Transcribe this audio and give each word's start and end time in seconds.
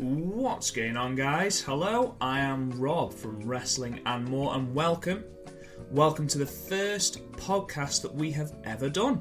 What's 0.00 0.70
going 0.70 0.96
on, 0.96 1.14
guys? 1.14 1.60
Hello, 1.60 2.16
I 2.22 2.40
am 2.40 2.70
Rob 2.70 3.12
from 3.12 3.38
Wrestling 3.46 4.00
and 4.06 4.26
More, 4.26 4.54
and 4.54 4.74
welcome. 4.74 5.22
Welcome 5.90 6.26
to 6.28 6.38
the 6.38 6.46
first 6.46 7.30
podcast 7.32 8.00
that 8.00 8.14
we 8.14 8.30
have 8.30 8.54
ever 8.64 8.88
done. 8.88 9.20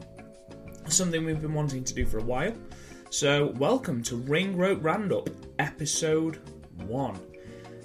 Something 0.87 1.25
we've 1.25 1.41
been 1.41 1.53
wanting 1.53 1.83
to 1.83 1.93
do 1.93 2.05
for 2.05 2.19
a 2.19 2.23
while. 2.23 2.53
So, 3.09 3.47
welcome 3.57 4.01
to 4.03 4.15
Ring 4.15 4.55
Rope 4.55 4.79
Roundup, 4.81 5.29
episode 5.59 6.39
1. 6.87 7.19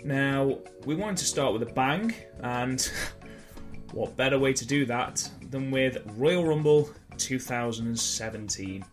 Now, 0.05 0.57
we 0.87 0.95
wanted 0.95 1.17
to 1.17 1.25
start 1.25 1.53
with 1.53 1.65
a 1.65 1.73
bang, 1.73 2.15
and 2.45 2.81
what 3.91 4.17
better 4.17 4.39
way 4.39 4.53
to 4.53 4.65
do 4.65 4.87
that 4.87 5.29
than 5.51 5.73
with 5.73 5.99
Royal 6.17 6.45
Rumble 6.45 6.89
2017? 7.19 8.85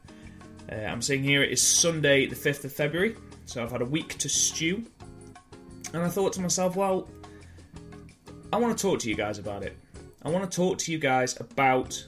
Uh, 0.71 0.75
I'm 0.75 1.03
saying 1.03 1.21
here 1.21 1.43
it 1.43 1.51
is 1.51 1.61
Sunday, 1.61 2.25
the 2.25 2.35
5th 2.35 2.65
of 2.65 2.73
February, 2.73 3.15
so 3.51 3.61
I've 3.61 3.71
had 3.71 3.81
a 3.81 3.85
week 3.85 4.17
to 4.19 4.29
stew. 4.29 4.85
And 5.93 6.01
I 6.01 6.07
thought 6.07 6.31
to 6.33 6.41
myself, 6.41 6.77
well, 6.77 7.09
I 8.53 8.57
want 8.57 8.77
to 8.77 8.81
talk 8.81 8.99
to 8.99 9.09
you 9.09 9.15
guys 9.15 9.39
about 9.39 9.63
it. 9.63 9.77
I 10.23 10.29
want 10.29 10.49
to 10.49 10.55
talk 10.55 10.77
to 10.79 10.91
you 10.91 10.97
guys 10.97 11.39
about 11.41 12.07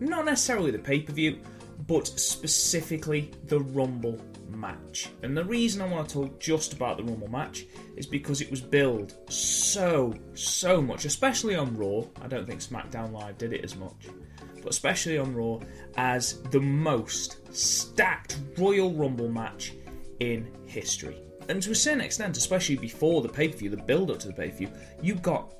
not 0.00 0.24
necessarily 0.24 0.72
the 0.72 0.78
pay 0.80 1.00
per 1.00 1.12
view, 1.12 1.38
but 1.86 2.08
specifically 2.08 3.30
the 3.46 3.60
Rumble 3.60 4.20
match. 4.48 5.10
And 5.22 5.36
the 5.36 5.44
reason 5.44 5.80
I 5.80 5.86
want 5.86 6.08
to 6.08 6.14
talk 6.14 6.40
just 6.40 6.72
about 6.72 6.96
the 6.96 7.04
Rumble 7.04 7.30
match 7.30 7.66
is 7.96 8.06
because 8.06 8.40
it 8.40 8.50
was 8.50 8.60
billed 8.60 9.14
so, 9.30 10.12
so 10.34 10.82
much, 10.82 11.04
especially 11.04 11.54
on 11.54 11.76
Raw. 11.76 12.02
I 12.20 12.26
don't 12.26 12.46
think 12.46 12.60
SmackDown 12.60 13.12
Live 13.12 13.38
did 13.38 13.52
it 13.52 13.62
as 13.62 13.76
much, 13.76 14.08
but 14.56 14.70
especially 14.70 15.18
on 15.18 15.34
Raw, 15.34 15.60
as 15.96 16.42
the 16.50 16.60
most 16.60 17.54
stacked 17.54 18.38
Royal 18.58 18.92
Rumble 18.92 19.28
match 19.28 19.74
in 20.20 20.50
history. 20.66 21.22
And 21.48 21.62
to 21.62 21.72
a 21.72 21.74
certain 21.74 22.00
extent, 22.00 22.36
especially 22.36 22.76
before 22.76 23.22
the 23.22 23.28
pay 23.28 23.48
per 23.48 23.56
view, 23.56 23.70
the 23.70 23.76
build 23.76 24.10
up 24.10 24.18
to 24.20 24.28
the 24.28 24.34
pay 24.34 24.50
per 24.50 24.56
view, 24.56 24.70
you 25.02 25.14
got 25.16 25.52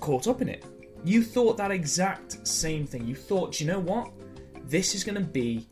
caught 0.00 0.26
up 0.26 0.40
in 0.40 0.48
it. 0.48 0.64
You 1.04 1.22
thought 1.22 1.56
that 1.58 1.70
exact 1.70 2.46
same 2.46 2.86
thing. 2.86 3.06
You 3.06 3.14
thought, 3.14 3.60
you 3.60 3.66
know 3.66 3.78
what? 3.78 4.10
This 4.64 4.94
is 4.94 5.04
going 5.04 5.14
to 5.16 5.20
be 5.20 5.68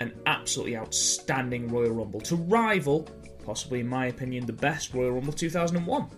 an 0.00 0.12
absolutely 0.26 0.76
outstanding 0.76 1.68
Royal 1.68 1.92
Rumble 1.92 2.20
to 2.22 2.36
rival, 2.36 3.08
possibly 3.44 3.80
in 3.80 3.88
my 3.88 4.06
opinion, 4.06 4.46
the 4.46 4.52
best 4.52 4.94
Royal 4.94 5.12
Rumble 5.12 5.32
2001. 5.32 6.10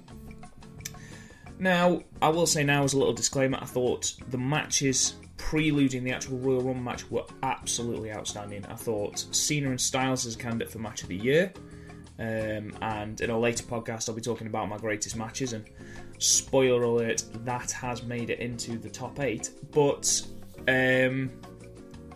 Now, 1.59 2.03
I 2.21 2.29
will 2.29 2.47
say 2.47 2.65
now 2.65 2.83
as 2.85 2.95
a 2.95 2.99
little 2.99 3.13
disclaimer, 3.13 3.59
I 3.61 3.67
thought 3.67 4.15
the 4.29 4.39
matches 4.39 5.15
preluding 5.37 6.05
the 6.05 6.13
actual 6.13 6.39
Royal 6.39 6.63
Rumble 6.63 6.83
match 6.83 7.11
were 7.11 7.25
absolutely 7.43 8.13
outstanding. 8.13 8.65
I 8.67 8.75
thought 8.75 9.19
Cena 9.35 9.71
and 9.71 9.81
Styles 9.81 10.27
as 10.27 10.37
a 10.37 10.39
candidate 10.39 10.71
for 10.71 10.79
match 10.79 11.03
of 11.03 11.09
the 11.09 11.17
year. 11.17 11.53
Um, 12.19 12.73
and 12.81 13.21
in 13.21 13.31
a 13.31 13.39
later 13.39 13.65
podcast, 13.65 14.09
I'll 14.09 14.15
be 14.15 14.21
talking 14.21 14.47
about 14.47 14.69
my 14.69 14.79
greatest 14.79 15.17
matches. 15.17 15.53
And 15.53 15.69
spoiler 16.19 16.83
alert, 16.83 17.25
that 17.45 17.71
has 17.73 18.03
made 18.05 18.31
it 18.31 18.39
into 18.39 18.79
the 18.79 18.89
top 18.89 19.21
eight. 19.21 19.51
But 19.73 20.25
um, 20.69 21.31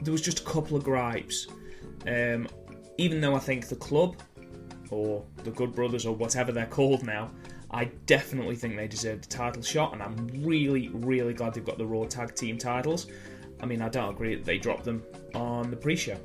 there 0.00 0.12
was 0.12 0.22
just 0.22 0.40
a 0.40 0.44
couple 0.44 0.76
of 0.76 0.84
gripes. 0.84 1.48
Um, 2.06 2.48
even 2.98 3.20
though 3.20 3.34
I 3.34 3.40
think 3.40 3.68
the 3.68 3.76
club, 3.76 4.16
or 4.90 5.24
the 5.44 5.50
Good 5.50 5.74
Brothers, 5.74 6.06
or 6.06 6.14
whatever 6.14 6.52
they're 6.52 6.66
called 6.66 7.04
now, 7.04 7.30
I 7.70 7.84
definitely 8.06 8.56
think 8.56 8.76
they 8.76 8.88
deserved 8.88 9.24
the 9.24 9.28
title 9.28 9.62
shot, 9.62 9.92
and 9.92 10.02
I'm 10.02 10.28
really, 10.42 10.88
really 10.88 11.34
glad 11.34 11.54
they've 11.54 11.64
got 11.64 11.78
the 11.78 11.86
Raw 11.86 12.04
Tag 12.04 12.34
Team 12.34 12.56
titles. 12.56 13.06
I 13.60 13.66
mean, 13.66 13.82
I 13.82 13.88
don't 13.88 14.10
agree 14.10 14.36
that 14.36 14.44
they 14.44 14.58
dropped 14.58 14.84
them 14.84 15.02
on 15.34 15.70
the 15.70 15.76
pre 15.76 15.96
show. 15.96 16.16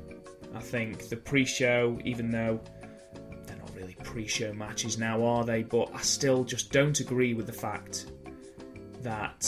I 0.54 0.60
think 0.60 1.08
the 1.08 1.16
pre 1.16 1.44
show, 1.44 1.98
even 2.04 2.30
though 2.30 2.60
they're 3.46 3.56
not 3.56 3.74
really 3.76 3.96
pre 4.02 4.26
show 4.26 4.52
matches 4.52 4.98
now, 4.98 5.22
are 5.24 5.44
they? 5.44 5.62
But 5.62 5.90
I 5.94 6.00
still 6.00 6.44
just 6.44 6.72
don't 6.72 6.98
agree 7.00 7.34
with 7.34 7.46
the 7.46 7.52
fact 7.52 8.06
that 9.02 9.46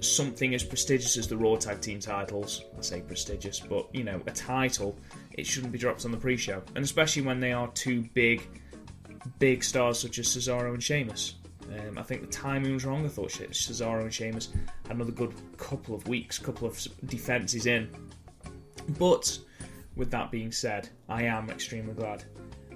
something 0.00 0.54
as 0.54 0.62
prestigious 0.62 1.16
as 1.16 1.26
the 1.26 1.36
Raw 1.36 1.56
Tag 1.56 1.80
Team 1.80 1.98
titles, 1.98 2.62
I 2.78 2.82
say 2.82 3.00
prestigious, 3.00 3.58
but 3.58 3.88
you 3.92 4.04
know, 4.04 4.20
a 4.26 4.30
title, 4.30 4.96
it 5.32 5.46
shouldn't 5.46 5.72
be 5.72 5.78
dropped 5.78 6.04
on 6.04 6.12
the 6.12 6.18
pre 6.18 6.36
show. 6.36 6.62
And 6.76 6.84
especially 6.84 7.22
when 7.22 7.40
they 7.40 7.52
are 7.52 7.68
two 7.68 8.02
big 8.14 8.62
big 9.38 9.64
stars 9.64 9.98
such 9.98 10.18
as 10.18 10.28
Cesaro 10.28 10.74
and 10.74 10.82
Sheamus. 10.82 11.34
Um, 11.72 11.98
I 11.98 12.02
think 12.02 12.20
the 12.20 12.26
timing 12.26 12.74
was 12.74 12.84
wrong. 12.84 13.04
I 13.04 13.08
thought 13.08 13.30
Cesaro 13.30 14.02
and 14.02 14.12
Sheamus 14.12 14.50
had 14.86 14.96
another 14.96 15.12
good 15.12 15.34
couple 15.56 15.94
of 15.94 16.06
weeks, 16.08 16.38
couple 16.38 16.68
of 16.68 16.78
defences 17.06 17.66
in. 17.66 17.88
But 18.98 19.38
with 19.96 20.10
that 20.10 20.30
being 20.30 20.52
said, 20.52 20.88
I 21.08 21.22
am 21.22 21.50
extremely 21.50 21.94
glad 21.94 22.24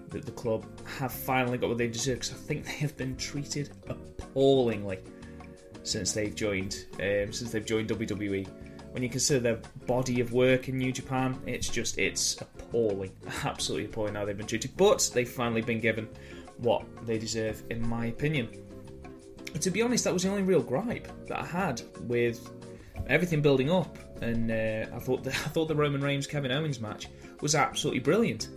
that 0.09 0.25
the 0.25 0.33
club 0.33 0.67
have 0.99 1.13
finally 1.13 1.59
got 1.59 1.69
what 1.69 1.79
they 1.79 1.89
deserve 1.89 2.21
because 2.21 2.33
I 2.33 2.37
think 2.37 2.65
they 2.65 2.73
have 2.73 2.97
been 2.97 3.17
treated 3.17 3.71
appallingly 3.89 5.01
since 5.83 6.13
they've 6.13 6.35
joined 6.35 6.87
um, 6.95 7.33
since 7.33 7.51
they've 7.51 7.65
joined 7.65 7.89
WWE. 7.91 8.49
When 8.93 9.03
you 9.03 9.11
consider 9.11 9.41
their 9.41 9.61
body 9.87 10.21
of 10.21 10.33
work 10.33 10.69
in 10.69 10.79
New 10.79 10.93
Japan, 10.93 11.39
it's 11.47 11.69
just 11.69 11.99
it's 11.99 12.41
appalling, 12.41 13.13
absolutely 13.45 13.87
appalling 13.87 14.15
how 14.15 14.25
they've 14.25 14.37
been 14.37 14.47
treated. 14.47 14.77
But 14.77 15.11
they've 15.13 15.29
finally 15.29 15.61
been 15.61 15.81
given 15.81 16.09
what 16.59 16.85
they 17.07 17.19
deserve, 17.19 17.63
in 17.71 17.87
my 17.87 18.07
opinion. 18.07 18.49
To 19.61 19.71
be 19.71 19.83
honest, 19.83 20.05
that 20.05 20.13
was 20.13 20.23
the 20.23 20.29
only 20.29 20.43
real 20.43 20.63
gripe 20.63 21.09
that 21.27 21.39
I 21.39 21.47
had 21.47 21.83
with 22.03 22.51
everything 23.09 23.41
building 23.41 23.71
up, 23.71 23.99
and 24.23 24.51
uh, 24.51 24.95
I 24.95 24.99
thought 24.99 25.25
the, 25.25 25.31
I 25.47 25.49
thought 25.51 25.69
the 25.69 25.75
Roman 25.75 26.01
Reigns 26.01 26.27
Kevin 26.27 26.53
Owens 26.53 26.81
match 26.81 27.09
was 27.41 27.55
absolutely 27.55 28.01
brilliant. 28.01 28.49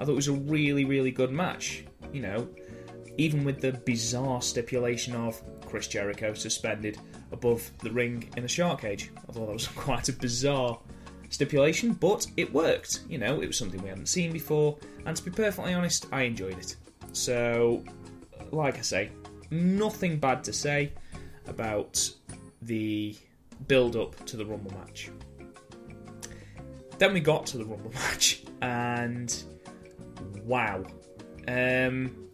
I 0.00 0.04
thought 0.04 0.12
it 0.12 0.16
was 0.16 0.28
a 0.28 0.32
really 0.32 0.84
really 0.84 1.10
good 1.10 1.32
match. 1.32 1.84
You 2.12 2.22
know, 2.22 2.48
even 3.18 3.44
with 3.44 3.60
the 3.60 3.72
bizarre 3.72 4.40
stipulation 4.40 5.14
of 5.14 5.42
Chris 5.66 5.88
Jericho 5.88 6.32
suspended 6.34 6.98
above 7.32 7.70
the 7.82 7.90
ring 7.90 8.30
in 8.36 8.44
a 8.44 8.48
shark 8.48 8.82
cage, 8.82 9.10
I 9.28 9.32
thought 9.32 9.46
that 9.46 9.52
was 9.52 9.66
quite 9.76 10.08
a 10.08 10.12
bizarre 10.12 10.78
stipulation, 11.30 11.92
but 11.92 12.26
it 12.36 12.52
worked. 12.52 13.00
You 13.08 13.18
know, 13.18 13.42
it 13.42 13.46
was 13.46 13.58
something 13.58 13.82
we 13.82 13.88
hadn't 13.88 14.06
seen 14.06 14.32
before, 14.32 14.78
and 15.04 15.16
to 15.16 15.22
be 15.22 15.30
perfectly 15.30 15.74
honest, 15.74 16.06
I 16.12 16.22
enjoyed 16.22 16.58
it. 16.58 16.76
So, 17.12 17.84
like 18.50 18.78
I 18.78 18.82
say, 18.82 19.10
nothing 19.50 20.18
bad 20.18 20.44
to 20.44 20.52
say 20.52 20.92
about 21.46 22.10
the 22.62 23.16
build 23.66 23.96
up 23.96 24.24
to 24.26 24.36
the 24.36 24.44
Rumble 24.44 24.72
match. 24.72 25.10
Then 26.98 27.12
we 27.12 27.20
got 27.20 27.46
to 27.46 27.58
the 27.58 27.64
Rumble 27.64 27.92
match, 27.94 28.44
and 28.62 29.34
wow. 30.44 30.84
Um, 31.46 32.28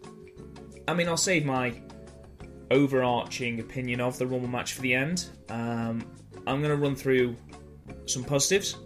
I 0.89 0.95
mean, 0.95 1.09
I'll 1.09 1.17
save 1.17 1.45
my 1.45 1.75
overarching 2.71 3.61
opinion 3.61 4.01
of 4.01 4.19
the 4.19 4.27
Rumble 4.27 4.49
match 4.49 4.73
for 4.73 4.83
the 4.83 4.95
end. 4.95 5.27
Um, 5.49 6.05
I'm 6.47 6.61
going 6.61 6.71
to 6.71 6.77
run 6.77 6.97
through 6.97 7.37
some 8.07 8.25
positives 8.25 8.77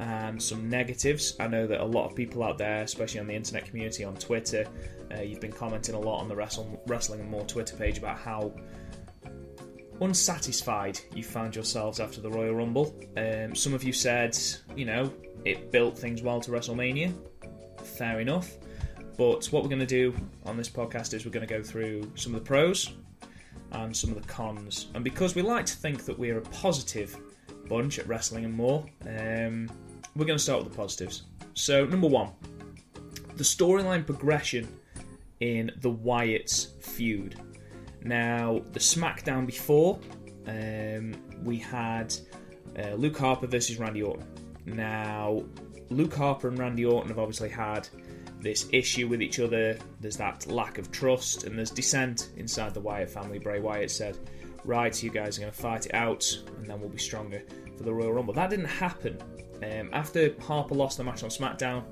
and 0.00 0.42
some 0.42 0.68
negatives. 0.68 1.36
I 1.38 1.46
know 1.46 1.66
that 1.66 1.80
a 1.80 1.84
lot 1.84 2.06
of 2.06 2.16
people 2.16 2.42
out 2.42 2.56
there, 2.56 2.82
especially 2.82 3.20
on 3.20 3.26
the 3.26 3.34
internet 3.34 3.66
community, 3.66 4.02
on 4.02 4.16
Twitter, 4.16 4.66
uh, 5.14 5.20
you've 5.20 5.40
been 5.40 5.52
commenting 5.52 5.94
a 5.94 6.00
lot 6.00 6.20
on 6.20 6.28
the 6.28 6.34
Wrestle, 6.34 6.82
Wrestling 6.86 7.20
and 7.20 7.30
More 7.30 7.44
Twitter 7.44 7.76
page 7.76 7.98
about 7.98 8.18
how 8.18 8.52
unsatisfied 10.00 10.98
you 11.14 11.22
found 11.22 11.54
yourselves 11.54 12.00
after 12.00 12.22
the 12.22 12.30
Royal 12.30 12.54
Rumble. 12.54 12.94
Um, 13.18 13.54
some 13.54 13.74
of 13.74 13.84
you 13.84 13.92
said, 13.92 14.38
you 14.74 14.86
know, 14.86 15.12
it 15.44 15.70
built 15.70 15.98
things 15.98 16.22
well 16.22 16.40
to 16.40 16.50
WrestleMania. 16.50 17.12
Fair 17.84 18.20
enough. 18.20 18.56
But 19.18 19.44
what 19.46 19.62
we're 19.62 19.68
going 19.68 19.80
to 19.80 19.86
do 19.86 20.14
on 20.46 20.56
this 20.56 20.70
podcast 20.70 21.12
is 21.12 21.26
we're 21.26 21.30
going 21.30 21.46
to 21.46 21.54
go 21.54 21.62
through 21.62 22.10
some 22.14 22.34
of 22.34 22.42
the 22.42 22.46
pros 22.46 22.94
and 23.72 23.94
some 23.94 24.10
of 24.10 24.22
the 24.22 24.26
cons. 24.26 24.86
And 24.94 25.04
because 25.04 25.34
we 25.34 25.42
like 25.42 25.66
to 25.66 25.76
think 25.76 26.06
that 26.06 26.18
we're 26.18 26.38
a 26.38 26.42
positive 26.42 27.18
bunch 27.68 27.98
at 27.98 28.08
Wrestling 28.08 28.46
and 28.46 28.54
More, 28.54 28.86
um, 29.06 29.68
we're 30.16 30.26
going 30.26 30.38
to 30.38 30.42
start 30.42 30.62
with 30.62 30.72
the 30.72 30.76
positives. 30.76 31.22
So, 31.54 31.84
number 31.84 32.06
one, 32.06 32.30
the 33.36 33.44
storyline 33.44 34.04
progression 34.04 34.68
in 35.40 35.70
the 35.80 35.90
Wyatt's 35.90 36.74
feud. 36.80 37.36
Now, 38.02 38.60
the 38.72 38.80
SmackDown 38.80 39.46
before, 39.46 39.98
um, 40.46 41.14
we 41.42 41.56
had 41.58 42.14
uh, 42.78 42.94
Luke 42.94 43.18
Harper 43.18 43.46
versus 43.46 43.78
Randy 43.78 44.02
Orton. 44.02 44.26
Now, 44.66 45.42
Luke 45.90 46.14
Harper 46.14 46.48
and 46.48 46.58
Randy 46.58 46.84
Orton 46.84 47.08
have 47.08 47.18
obviously 47.18 47.48
had 47.48 47.88
this 48.40 48.68
issue 48.72 49.08
with 49.08 49.22
each 49.22 49.38
other. 49.38 49.78
There's 50.00 50.16
that 50.16 50.46
lack 50.46 50.78
of 50.78 50.90
trust, 50.90 51.44
and 51.44 51.56
there's 51.56 51.70
dissent 51.70 52.30
inside 52.36 52.74
the 52.74 52.80
Wyatt 52.80 53.10
family. 53.10 53.38
Bray 53.38 53.60
Wyatt 53.60 53.90
said, 53.90 54.18
Right, 54.64 55.02
you 55.02 55.10
guys 55.10 55.38
are 55.38 55.42
going 55.42 55.52
to 55.52 55.58
fight 55.58 55.86
it 55.86 55.94
out, 55.94 56.26
and 56.58 56.66
then 56.66 56.80
we'll 56.80 56.90
be 56.90 56.98
stronger 56.98 57.42
for 57.76 57.82
the 57.82 57.92
Royal 57.92 58.12
Rumble. 58.12 58.34
That 58.34 58.50
didn't 58.50 58.66
happen. 58.66 59.18
Um, 59.62 59.90
after 59.92 60.34
Harper 60.40 60.74
lost 60.74 60.98
the 60.98 61.04
match 61.04 61.22
on 61.22 61.30
SmackDown, 61.30 61.84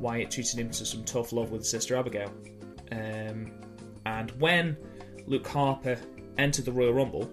Wyatt 0.00 0.30
treated 0.30 0.58
him 0.58 0.70
to 0.70 0.84
some 0.84 1.04
tough 1.04 1.32
love 1.32 1.50
with 1.50 1.66
sister 1.66 1.96
Abigail. 1.96 2.32
Um, 2.90 3.52
and 4.06 4.30
when 4.40 4.76
Luke 5.26 5.46
Harper 5.46 5.98
entered 6.38 6.64
the 6.64 6.72
Royal 6.72 6.92
Rumble, 6.92 7.30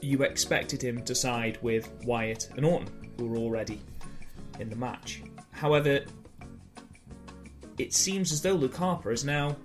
you 0.00 0.22
expected 0.22 0.82
him 0.82 1.02
to 1.04 1.14
side 1.14 1.58
with 1.62 1.92
Wyatt 2.04 2.48
and 2.56 2.64
Orton, 2.64 2.88
who 3.18 3.26
were 3.26 3.36
already 3.36 3.80
in 4.58 4.70
the 4.70 4.76
match. 4.76 5.22
However, 5.52 6.00
it 7.78 7.94
seems 7.94 8.32
as 8.32 8.42
though 8.42 8.54
Luke 8.54 8.76
Harper 8.76 9.10
is 9.10 9.24
now 9.24 9.56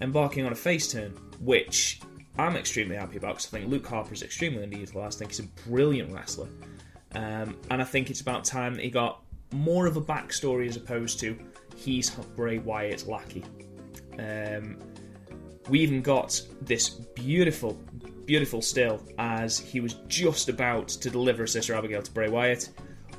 embarking 0.00 0.46
on 0.46 0.52
a 0.52 0.56
face 0.56 0.90
turn, 0.90 1.10
which 1.40 2.00
I'm 2.38 2.56
extremely 2.56 2.96
happy 2.96 3.16
about 3.16 3.36
because 3.36 3.46
I 3.46 3.58
think 3.58 3.70
Luke 3.70 3.86
Harper 3.86 4.14
is 4.14 4.22
extremely 4.22 4.64
underutilized. 4.66 5.16
I 5.16 5.18
think 5.18 5.30
he's 5.32 5.40
a 5.40 5.68
brilliant 5.68 6.12
wrestler. 6.12 6.48
Um, 7.14 7.56
and 7.70 7.80
I 7.82 7.84
think 7.84 8.10
it's 8.10 8.20
about 8.20 8.44
time 8.44 8.74
that 8.74 8.84
he 8.84 8.90
got 8.90 9.22
more 9.52 9.86
of 9.86 9.96
a 9.96 10.00
backstory 10.00 10.68
as 10.68 10.76
opposed 10.76 11.18
to 11.20 11.36
he's 11.76 12.10
Bray 12.10 12.58
Wyatt's 12.58 13.06
lackey. 13.06 13.44
Um, 14.18 14.78
we 15.68 15.80
even 15.80 16.00
got 16.00 16.40
this 16.62 16.90
beautiful, 16.90 17.74
beautiful 18.24 18.62
still 18.62 19.02
as 19.18 19.58
he 19.58 19.80
was 19.80 19.94
just 20.08 20.48
about 20.48 20.88
to 20.88 21.10
deliver 21.10 21.46
Sister 21.46 21.74
Abigail 21.74 22.02
to 22.02 22.10
Bray 22.12 22.28
Wyatt. 22.28 22.70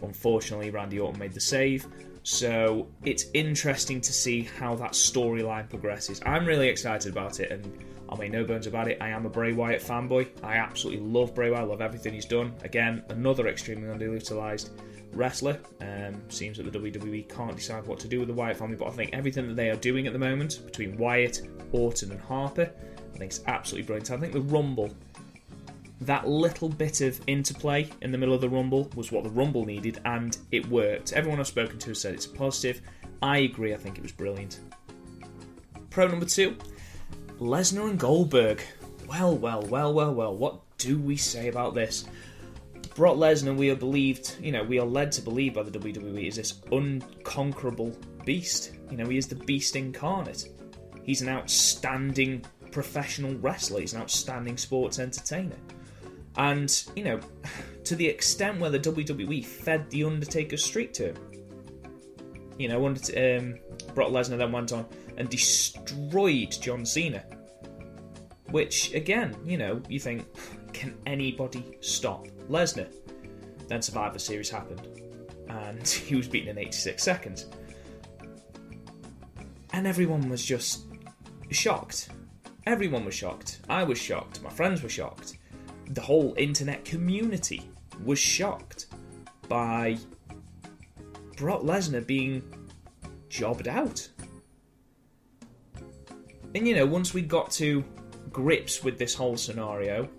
Unfortunately, 0.02 0.70
Randy 0.70 1.00
Orton 1.00 1.20
made 1.20 1.34
the 1.34 1.42
save. 1.42 1.88
So 2.24 2.88
it's 3.06 3.26
interesting 3.34 4.02
to 4.02 4.14
see 4.14 4.44
how 4.44 4.76
that 4.76 4.92
storyline 4.92 5.70
progresses. 5.70 6.22
I'm 6.26 6.46
really 6.46 6.68
excited 6.68 7.12
about 7.12 7.40
it, 7.40 7.52
and 7.52 7.78
I'll 8.10 8.18
make 8.18 8.32
no 8.32 8.44
bones 8.44 8.66
about 8.66 8.88
it. 8.88 8.98
I 9.00 9.10
am 9.10 9.26
a 9.26 9.30
Bray 9.30 9.54
Wyatt 9.54 9.82
fanboy. 9.82 10.28
I 10.44 10.56
absolutely 10.56 11.06
love 11.06 11.36
Bray 11.36 11.52
Wyatt. 11.52 11.64
I 11.64 11.68
love 11.68 11.82
everything 11.82 12.14
he's 12.14 12.26
done. 12.26 12.54
Again, 12.64 13.04
another 13.10 13.48
extremely 13.48 13.88
underutilized 13.88 14.72
wrestler. 15.14 15.60
Um, 15.82 16.22
seems 16.30 16.58
that 16.58 16.72
the 16.72 16.80
WWE 16.80 17.30
can't 17.30 17.56
decide 17.56 17.86
what 17.86 18.00
to 18.00 18.08
do 18.08 18.20
with 18.20 18.28
the 18.28 18.34
Wyatt 18.34 18.58
family, 18.58 18.76
but 18.76 18.88
I 18.88 18.92
think 18.92 19.12
everything 19.14 19.48
that 19.48 19.56
they 19.56 19.70
are 19.70 19.76
doing 19.76 20.08
at 20.08 20.14
the 20.14 20.20
moment 20.20 20.62
between 20.66 20.98
Wyatt, 20.98 21.48
Orton, 21.72 22.12
and 22.12 22.20
Harper, 22.20 22.72
I 22.98 23.18
think 23.18 23.32
it's 23.32 23.42
absolutely 23.46 23.86
brilliant. 23.86 24.10
I 24.12 24.18
think 24.18 24.34
the 24.34 24.42
Rumble, 24.42 24.90
that 26.02 26.28
little 26.28 26.70
bit 26.70 27.02
of 27.02 27.22
interplay 27.28 27.90
in 28.02 28.12
the 28.12 28.18
middle 28.18 28.34
of 28.34 28.42
the 28.42 28.50
Rumble 28.50 28.90
was 28.96 29.12
what 29.12 29.24
the 29.24 29.30
Rumble 29.30 29.66
needed, 29.66 30.02
and 30.06 30.36
it 30.52 30.68
worked. 30.68 31.14
Everyone 31.14 31.40
I've 31.40 31.48
spoken 31.48 31.78
to 31.80 31.90
has 31.90 32.02
said 32.02 32.16
it's 32.16 32.26
positive. 32.26 32.82
I 33.22 33.40
agree. 33.40 33.74
I 33.74 33.78
think 33.78 33.98
it 33.98 34.02
was 34.02 34.12
brilliant. 34.12 34.60
Pro 35.90 36.08
number 36.08 36.26
two, 36.26 36.56
Lesnar 37.40 37.90
and 37.90 37.98
Goldberg. 37.98 38.62
Well, 39.08 39.38
well, 39.38 39.62
well, 39.62 39.94
well, 39.94 40.14
well. 40.14 40.36
What 40.36 40.60
do 40.78 41.00
we 41.00 41.16
say 41.16 41.48
about 41.48 41.74
this? 41.74 42.06
Brock 42.96 43.16
Lesnar, 43.16 43.56
we 43.56 43.70
are 43.70 43.76
believed, 43.76 44.36
you 44.42 44.52
know, 44.52 44.62
we 44.62 44.78
are 44.78 44.86
led 44.86 45.12
to 45.14 45.22
believe 45.22 45.54
by 45.54 45.64
the 45.64 45.72
WWE 45.72 46.28
is 46.28 46.36
this 46.36 46.62
unconquerable 46.72 47.96
beast. 48.26 48.74
You 48.92 48.98
know, 48.98 49.06
he 49.06 49.18
is 49.18 49.28
the 49.28 49.36
beast 49.36 49.78
incarnate. 49.78 50.50
He's 51.04 51.22
an 51.22 51.30
outstanding 51.30 52.44
professional 52.72 53.34
wrestler. 53.36 53.80
He's 53.80 53.94
an 53.94 54.02
outstanding 54.02 54.58
sports 54.58 55.00
entertainer. 55.00 55.56
And, 56.36 56.84
you 56.94 57.06
know, 57.06 57.20
to 57.86 57.96
the 57.96 58.06
extent 58.06 58.60
where 58.60 58.70
the 58.70 58.80
WWE 58.80 59.46
fed 59.46 59.90
The 59.90 60.04
Undertaker 60.04 60.58
streak 60.58 60.92
to 60.94 61.14
him. 61.14 61.16
You 62.58 62.68
know, 62.68 62.86
um, 62.86 62.96
Brock 63.96 64.10
Lesnar 64.10 64.38
then 64.38 64.52
went 64.52 64.74
on 64.74 64.86
and 65.20 65.30
destroyed 65.30 66.58
John 66.60 66.86
Cena. 66.86 67.24
Which, 68.50 68.94
again, 68.94 69.36
you 69.46 69.58
know, 69.58 69.82
you 69.88 70.00
think, 70.00 70.26
can 70.74 70.98
anybody 71.06 71.78
stop 71.82 72.28
Lesnar? 72.50 72.92
Then 73.68 73.82
Survivor 73.82 74.18
Series 74.18 74.50
happened, 74.50 74.82
and 75.48 75.88
he 75.88 76.16
was 76.16 76.28
beaten 76.28 76.50
in 76.50 76.58
86 76.58 77.04
seconds. 77.04 77.46
And 79.74 79.86
everyone 79.86 80.30
was 80.30 80.44
just 80.44 80.86
shocked. 81.52 82.10
Everyone 82.66 83.06
was 83.06 83.14
shocked. 83.14 83.60
I 83.70 83.84
was 83.84 84.00
shocked. 84.00 84.42
My 84.42 84.50
friends 84.50 84.82
were 84.82 84.90
shocked. 84.90 85.38
The 85.92 86.02
whole 86.02 86.34
internet 86.38 86.86
community 86.86 87.70
was 88.04 88.20
shocked 88.20 88.88
by 89.48 89.98
Brock 91.38 91.62
Lesnar 91.62 92.06
being 92.06 92.42
jobbed 93.30 93.68
out. 93.68 94.08
And 96.56 96.68
you 96.68 96.76
know, 96.76 96.86
once 96.86 97.14
we 97.14 97.22
got 97.22 97.52
to 97.52 97.84
grips 98.32 98.84
with 98.84 98.98
this 98.98 99.14
whole 99.14 99.38
scenario, 99.38 100.10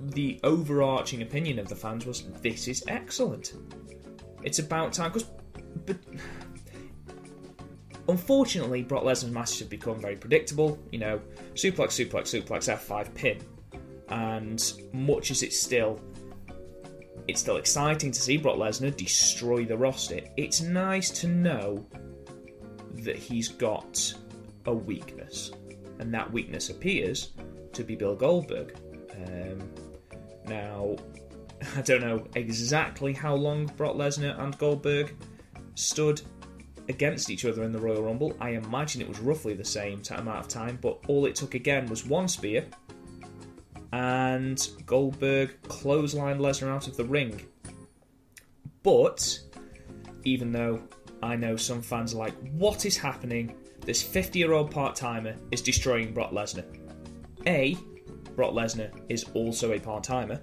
the 0.00 0.40
overarching 0.44 1.22
opinion 1.22 1.58
of 1.58 1.68
the 1.68 1.76
fans 1.76 2.06
was 2.06 2.22
this 2.42 2.68
is 2.68 2.84
excellent. 2.88 3.54
It's 4.42 4.58
about 4.58 4.92
time 4.92 5.12
because, 5.12 5.28
but 5.86 5.98
unfortunately, 8.08 8.82
Brock 8.82 9.04
Lesnar's 9.04 9.30
matches 9.30 9.60
have 9.60 9.70
become 9.70 10.00
very 10.00 10.16
predictable. 10.16 10.78
You 10.90 10.98
know, 10.98 11.20
suplex, 11.54 11.88
suplex, 11.88 12.42
suplex, 12.42 12.74
F5 12.74 13.14
pin, 13.14 13.40
and 14.08 14.72
much 14.92 15.30
as 15.30 15.42
it's 15.42 15.58
still. 15.58 16.00
It's 17.28 17.40
still 17.40 17.58
exciting 17.58 18.10
to 18.10 18.20
see 18.20 18.38
Brock 18.38 18.56
Lesnar 18.56 18.96
destroy 18.96 19.64
the 19.64 19.76
roster. 19.76 20.20
It's 20.36 20.62
nice 20.62 21.10
to 21.20 21.28
know 21.28 21.86
that 23.04 23.16
he's 23.16 23.48
got 23.48 24.14
a 24.70 24.74
weakness 24.74 25.52
and 25.98 26.12
that 26.14 26.32
weakness 26.32 26.70
appears 26.70 27.32
to 27.72 27.84
be 27.84 27.94
Bill 27.94 28.16
Goldberg. 28.16 28.74
Um, 29.14 29.70
now, 30.46 30.96
I 31.76 31.82
don't 31.82 32.00
know 32.00 32.26
exactly 32.34 33.12
how 33.12 33.34
long 33.34 33.66
Brock 33.76 33.94
Lesnar 33.94 34.38
and 34.40 34.56
Goldberg 34.58 35.14
stood 35.74 36.22
against 36.88 37.30
each 37.30 37.44
other 37.44 37.62
in 37.64 37.72
the 37.72 37.78
Royal 37.78 38.02
Rumble. 38.02 38.34
I 38.40 38.50
imagine 38.50 39.02
it 39.02 39.08
was 39.08 39.20
roughly 39.20 39.54
the 39.54 39.64
same 39.64 40.02
amount 40.10 40.38
of 40.38 40.48
time, 40.48 40.78
but 40.80 40.98
all 41.06 41.26
it 41.26 41.34
took 41.34 41.54
again 41.54 41.86
was 41.86 42.06
one 42.06 42.28
spear, 42.28 42.64
and 43.92 44.68
Goldberg 44.86 45.60
clotheslined 45.62 46.38
Lesnar 46.38 46.68
out 46.68 46.88
of 46.88 46.96
the 46.96 47.04
ring. 47.04 47.46
But, 48.82 49.38
even 50.24 50.50
though 50.50 50.80
I 51.22 51.36
know 51.36 51.56
some 51.56 51.82
fans 51.82 52.14
are 52.14 52.18
like, 52.18 52.34
what 52.52 52.86
is 52.86 52.96
happening? 52.96 53.54
This 53.82 54.02
50 54.02 54.38
year 54.38 54.52
old 54.52 54.70
part 54.70 54.94
timer 54.94 55.34
is 55.50 55.62
destroying 55.62 56.12
Brock 56.12 56.32
Lesnar. 56.32 56.64
A, 57.46 57.76
Brock 58.36 58.52
Lesnar 58.52 58.90
is 59.08 59.24
also 59.34 59.72
a 59.72 59.80
part 59.80 60.04
timer. 60.04 60.40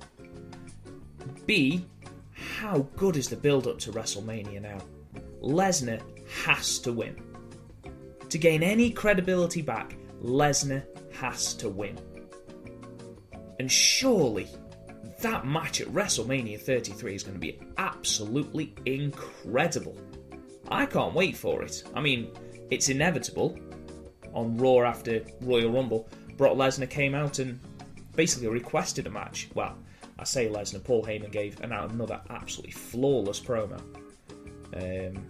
B, 1.45 1.85
how 2.31 2.79
good 2.95 3.15
is 3.15 3.29
the 3.29 3.35
build 3.35 3.67
up 3.67 3.79
to 3.79 3.91
WrestleMania 3.91 4.61
now? 4.61 4.79
Lesnar 5.41 6.01
has 6.45 6.79
to 6.79 6.91
win. 6.91 7.21
To 8.29 8.37
gain 8.37 8.63
any 8.63 8.91
credibility 8.91 9.61
back, 9.61 9.95
Lesnar 10.21 10.83
has 11.13 11.53
to 11.55 11.69
win. 11.69 11.97
And 13.59 13.71
surely 13.71 14.47
that 15.21 15.45
match 15.45 15.81
at 15.81 15.87
WrestleMania 15.87 16.59
33 16.59 17.15
is 17.15 17.23
going 17.23 17.33
to 17.33 17.39
be 17.39 17.59
absolutely 17.77 18.75
incredible. 18.85 19.97
I 20.69 20.85
can't 20.85 21.13
wait 21.13 21.35
for 21.35 21.63
it. 21.63 21.83
I 21.95 22.01
mean, 22.01 22.31
it's 22.69 22.89
inevitable. 22.89 23.57
On 24.33 24.57
Raw 24.57 24.81
after 24.81 25.23
Royal 25.41 25.71
Rumble, 25.71 26.07
Brock 26.37 26.55
Lesnar 26.55 26.89
came 26.89 27.15
out 27.15 27.39
and 27.39 27.59
basically 28.15 28.47
requested 28.47 29.07
a 29.07 29.09
match. 29.09 29.49
Well, 29.55 29.75
I 30.19 30.23
say 30.23 30.47
Lesnar, 30.47 30.83
Paul 30.83 31.03
Heyman 31.03 31.31
gave 31.31 31.61
an, 31.61 31.71
another 31.71 32.21
absolutely 32.29 32.71
flawless 32.71 33.39
promo. 33.39 33.79
Um, 34.73 35.23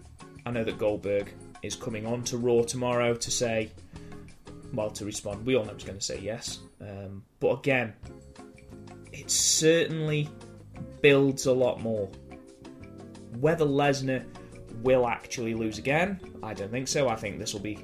I 0.44 0.50
know 0.50 0.64
that 0.64 0.78
Goldberg 0.78 1.32
is 1.62 1.76
coming 1.76 2.06
on 2.06 2.22
to 2.24 2.38
Raw 2.38 2.62
tomorrow 2.62 3.14
to 3.14 3.30
say, 3.30 3.70
well, 4.72 4.90
to 4.90 5.04
respond. 5.04 5.46
We 5.46 5.56
all 5.56 5.64
know 5.64 5.74
he's 5.74 5.84
going 5.84 5.98
to 5.98 6.04
say 6.04 6.20
yes. 6.20 6.58
Um, 6.80 7.24
but 7.40 7.58
again, 7.58 7.94
it 9.12 9.30
certainly 9.30 10.28
builds 11.00 11.46
a 11.46 11.52
lot 11.52 11.80
more. 11.80 12.08
Whether 13.40 13.64
Lesnar 13.64 14.24
will 14.82 15.06
actually 15.06 15.54
lose 15.54 15.78
again. 15.78 16.20
I 16.42 16.54
don't 16.54 16.70
think 16.70 16.88
so. 16.88 17.08
I 17.08 17.16
think 17.16 17.38
this 17.38 17.52
will 17.52 17.60
be 17.60 17.78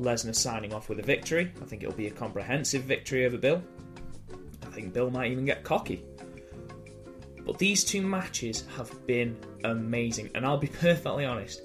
Lesnar 0.00 0.34
signing 0.34 0.72
off 0.72 0.88
with 0.88 0.98
a 0.98 1.02
victory. 1.02 1.52
I 1.60 1.64
think 1.64 1.82
it'll 1.82 1.94
be 1.94 2.06
a 2.08 2.12
comprehensive 2.12 2.82
victory 2.82 3.26
over 3.26 3.38
Bill. 3.38 3.62
I 4.62 4.66
think 4.66 4.92
Bill 4.92 5.10
might 5.10 5.30
even 5.30 5.44
get 5.44 5.64
cocky. 5.64 6.04
But 7.44 7.58
these 7.58 7.84
two 7.84 8.02
matches 8.02 8.64
have 8.76 9.06
been 9.06 9.36
amazing, 9.64 10.30
and 10.34 10.46
I'll 10.46 10.58
be 10.58 10.66
perfectly 10.80 11.24
honest. 11.24 11.62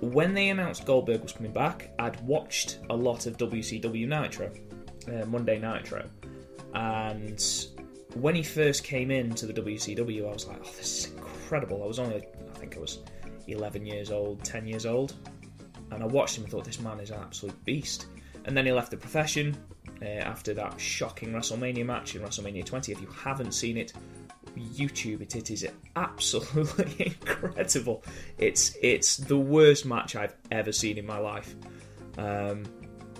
When 0.00 0.34
they 0.34 0.50
announced 0.50 0.84
Goldberg 0.84 1.22
was 1.22 1.32
coming 1.32 1.52
back, 1.52 1.90
I'd 1.98 2.20
watched 2.24 2.78
a 2.90 2.96
lot 2.96 3.26
of 3.26 3.36
WCW 3.36 4.06
Nitro, 4.06 4.52
uh, 5.08 5.24
Monday 5.26 5.58
Nitro, 5.58 6.08
and 6.74 7.42
when 8.14 8.34
he 8.34 8.42
first 8.42 8.84
came 8.84 9.10
into 9.10 9.46
the 9.46 9.52
WCW, 9.52 10.28
I 10.28 10.32
was 10.32 10.46
like, 10.46 10.60
"Oh, 10.64 10.72
this 10.76 11.06
is 11.06 11.12
incredible!" 11.48 11.82
I 11.82 11.86
was 11.86 11.98
only 11.98 12.16
I 12.16 12.58
think 12.58 12.76
I 12.76 12.80
was 12.80 12.98
11 13.46 13.86
years 13.86 14.10
old, 14.10 14.44
10 14.44 14.66
years 14.66 14.84
old, 14.84 15.14
and 15.90 16.02
I 16.02 16.06
watched 16.06 16.36
him 16.36 16.44
and 16.44 16.52
thought 16.52 16.64
this 16.64 16.80
man 16.80 17.00
is 17.00 17.10
an 17.10 17.20
absolute 17.20 17.64
beast. 17.64 18.06
And 18.44 18.56
then 18.56 18.66
he 18.66 18.72
left 18.72 18.90
the 18.90 18.96
profession 18.96 19.56
uh, 20.02 20.04
after 20.04 20.54
that 20.54 20.80
shocking 20.80 21.32
WrestleMania 21.32 21.84
match 21.84 22.14
in 22.14 22.22
WrestleMania 22.22 22.64
20. 22.64 22.92
If 22.92 23.00
you 23.00 23.08
haven't 23.08 23.52
seen 23.52 23.76
it, 23.76 23.92
YouTube 24.56 25.22
it. 25.22 25.34
It 25.36 25.50
is 25.50 25.66
absolutely 25.96 27.06
incredible. 27.20 28.04
It's 28.38 28.76
it's 28.82 29.16
the 29.16 29.38
worst 29.38 29.86
match 29.86 30.16
I've 30.16 30.34
ever 30.50 30.72
seen 30.72 30.98
in 30.98 31.06
my 31.06 31.18
life. 31.18 31.54
Um, 32.16 32.64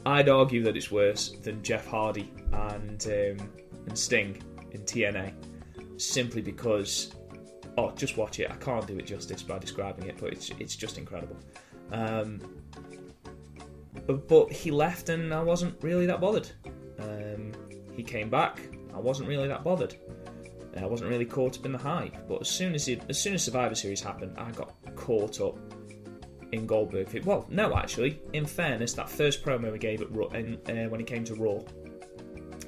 I'd 0.04 0.28
argue 0.28 0.62
that 0.64 0.76
it's 0.76 0.90
worse 0.90 1.30
than 1.42 1.62
Jeff 1.62 1.86
Hardy 1.86 2.32
and 2.52 3.06
um, 3.06 3.48
and 3.86 3.98
Sting 3.98 4.42
in 4.72 4.82
TNA, 4.82 5.32
simply 6.00 6.42
because 6.42 7.12
oh, 7.78 7.92
just 7.94 8.16
watch 8.16 8.40
it. 8.40 8.50
I 8.50 8.56
can't 8.56 8.86
do 8.86 8.98
it 8.98 9.06
justice 9.06 9.42
by 9.42 9.58
describing 9.58 10.08
it, 10.08 10.16
but 10.20 10.32
it's 10.32 10.50
it's 10.58 10.76
just 10.76 10.98
incredible. 10.98 11.36
Um, 11.92 12.40
but, 14.06 14.50
he 14.50 14.70
left, 14.70 15.08
and 15.10 15.34
I 15.34 15.42
wasn't 15.42 15.82
really 15.82 16.06
that 16.06 16.20
bothered. 16.20 16.48
Um, 16.98 17.52
he 17.94 18.02
came 18.02 18.30
back. 18.30 18.60
I 18.94 18.98
wasn't 18.98 19.28
really 19.28 19.48
that 19.48 19.64
bothered. 19.64 19.96
I 20.76 20.86
wasn't 20.86 21.10
really 21.10 21.24
caught 21.24 21.58
up 21.58 21.66
in 21.66 21.72
the 21.72 21.78
hype. 21.78 22.28
But 22.28 22.42
as 22.42 22.48
soon 22.48 22.74
as 22.74 22.88
it, 22.88 23.02
as 23.08 23.20
soon 23.20 23.34
as 23.34 23.42
Survivor 23.42 23.74
Series 23.74 24.00
happened, 24.00 24.36
I 24.38 24.50
got 24.52 24.74
caught 24.94 25.40
up 25.40 25.58
in 26.52 26.66
Goldberg. 26.66 27.24
Well, 27.24 27.46
no, 27.50 27.76
actually, 27.76 28.20
in 28.32 28.46
fairness, 28.46 28.92
that 28.94 29.10
first 29.10 29.44
promo 29.44 29.72
he 29.72 29.78
gave 29.78 30.00
at 30.00 30.10
Raw, 30.14 30.28
in, 30.28 30.58
uh, 30.68 30.88
when 30.88 31.00
he 31.00 31.06
came 31.06 31.24
to 31.24 31.34
Raw, 31.34 31.58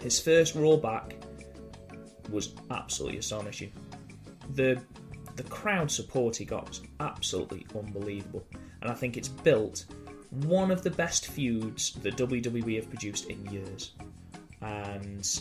his 0.02 0.18
first 0.20 0.54
Raw 0.54 0.76
back 0.76 1.14
was 2.30 2.54
absolutely 2.70 3.18
astonishing. 3.18 3.72
The 4.54 4.82
the 5.40 5.48
crowd 5.48 5.90
support 5.90 6.36
he 6.36 6.44
got 6.44 6.68
was 6.68 6.82
absolutely 7.00 7.66
unbelievable, 7.74 8.44
and 8.82 8.90
I 8.90 8.94
think 8.94 9.16
it's 9.16 9.28
built 9.28 9.86
one 10.30 10.70
of 10.70 10.82
the 10.82 10.90
best 10.90 11.28
feuds 11.28 11.92
that 12.02 12.16
WWE 12.18 12.76
have 12.76 12.90
produced 12.90 13.30
in 13.30 13.46
years. 13.46 13.92
And 14.60 15.40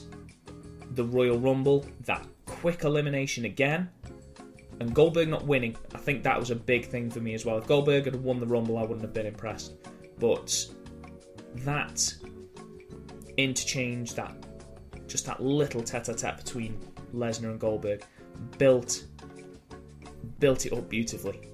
the 0.92 1.04
Royal 1.04 1.38
Rumble, 1.38 1.86
that 2.06 2.26
quick 2.46 2.86
elimination 2.86 3.44
again, 3.44 3.90
and 4.80 4.96
Goldberg 4.96 5.28
not 5.28 5.46
winning, 5.46 5.76
I 5.94 5.98
think 5.98 6.24
that 6.24 6.40
was 6.40 6.50
a 6.50 6.56
big 6.56 6.86
thing 6.86 7.10
for 7.10 7.20
me 7.20 7.34
as 7.34 7.46
well. 7.46 7.58
If 7.58 7.68
Goldberg 7.68 8.06
had 8.06 8.16
won 8.24 8.40
the 8.40 8.48
Rumble, 8.48 8.78
I 8.78 8.84
wouldn't 8.84 9.02
have 9.02 9.14
been 9.14 9.26
impressed. 9.26 9.74
But 10.18 10.66
that 11.56 12.14
interchange, 13.36 14.14
that 14.14 14.34
just 15.08 15.26
that 15.26 15.44
little 15.44 15.84
tete-a-tete 15.84 16.38
between 16.38 16.80
Lesnar 17.14 17.50
and 17.50 17.60
Goldberg, 17.60 18.06
built 18.58 19.04
built 20.40 20.66
it 20.66 20.74
up 20.74 20.90
beautifully. 20.90 21.50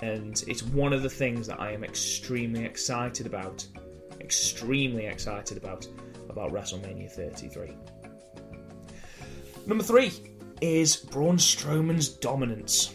And 0.00 0.42
it's 0.46 0.62
one 0.62 0.92
of 0.92 1.02
the 1.02 1.10
things 1.10 1.46
that 1.46 1.60
I 1.60 1.72
am 1.72 1.82
extremely 1.84 2.64
excited 2.64 3.26
about. 3.26 3.66
Extremely 4.20 5.06
excited 5.06 5.56
about 5.56 5.86
about 6.28 6.52
WrestleMania 6.52 7.10
33. 7.10 7.74
Number 9.66 9.82
three 9.82 10.12
is 10.60 10.96
Braun 10.96 11.36
Strowman's 11.36 12.08
dominance. 12.08 12.94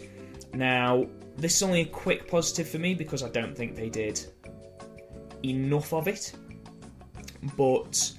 Now, 0.52 1.06
this 1.36 1.56
is 1.56 1.62
only 1.62 1.82
a 1.82 1.86
quick 1.86 2.28
positive 2.28 2.68
for 2.68 2.78
me 2.78 2.94
because 2.94 3.22
I 3.22 3.28
don't 3.28 3.56
think 3.56 3.74
they 3.74 3.88
did 3.88 4.24
enough 5.44 5.92
of 5.92 6.08
it. 6.08 6.32
But 7.56 8.12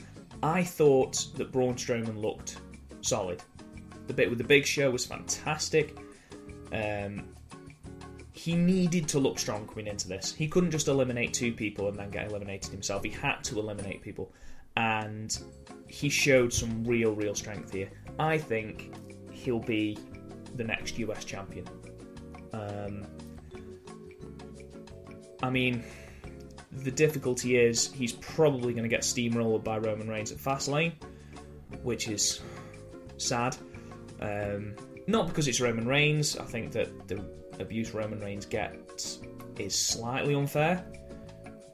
I 0.43 0.63
thought 0.63 1.25
that 1.35 1.51
Braun 1.51 1.75
Strowman 1.75 2.21
looked 2.21 2.57
solid. 3.01 3.41
The 4.07 4.13
bit 4.13 4.29
with 4.29 4.37
the 4.37 4.43
big 4.43 4.65
show 4.65 4.91
was 4.91 5.05
fantastic. 5.05 5.97
Um, 6.71 7.29
he 8.33 8.55
needed 8.55 9.07
to 9.09 9.19
look 9.19 9.39
strong 9.39 9.67
coming 9.67 9.87
into 9.87 10.07
this. 10.07 10.33
He 10.33 10.47
couldn't 10.47 10.71
just 10.71 10.87
eliminate 10.87 11.33
two 11.33 11.53
people 11.53 11.87
and 11.87 11.97
then 11.97 12.09
get 12.09 12.27
eliminated 12.29 12.71
himself. 12.71 13.03
He 13.03 13.09
had 13.09 13.43
to 13.45 13.59
eliminate 13.59 14.01
people. 14.01 14.31
And 14.77 15.37
he 15.87 16.09
showed 16.09 16.51
some 16.51 16.83
real, 16.83 17.13
real 17.13 17.33
strength 17.33 17.71
here. 17.71 17.89
I 18.19 18.37
think 18.37 18.93
he'll 19.31 19.59
be 19.59 19.97
the 20.55 20.63
next 20.63 20.99
US 20.99 21.23
champion. 21.23 21.65
Um, 22.51 23.05
I 25.41 25.49
mean, 25.49 25.83
the 26.71 26.91
difficulty 26.91 27.57
is 27.57 27.91
he's 27.93 28.13
probably 28.13 28.73
going 28.73 28.83
to 28.83 28.89
get 28.89 29.01
steamrolled 29.01 29.63
by 29.63 29.77
Roman 29.77 30.09
Reigns 30.09 30.31
at 30.31 30.37
Fastlane, 30.37 30.93
which 31.83 32.07
is 32.09 32.41
sad. 33.17 33.55
Um, 34.19 34.75
not 35.07 35.27
because 35.27 35.47
it's 35.47 35.61
Roman 35.61 35.87
Reigns. 35.87 36.37
I 36.37 36.43
think 36.43 36.71
that 36.73 37.07
the 37.07 37.23
abuse 37.59 37.93
Roman 37.93 38.19
Reigns 38.19 38.45
gets 38.45 39.19
is 39.57 39.75
slightly 39.75 40.35
unfair. 40.35 40.85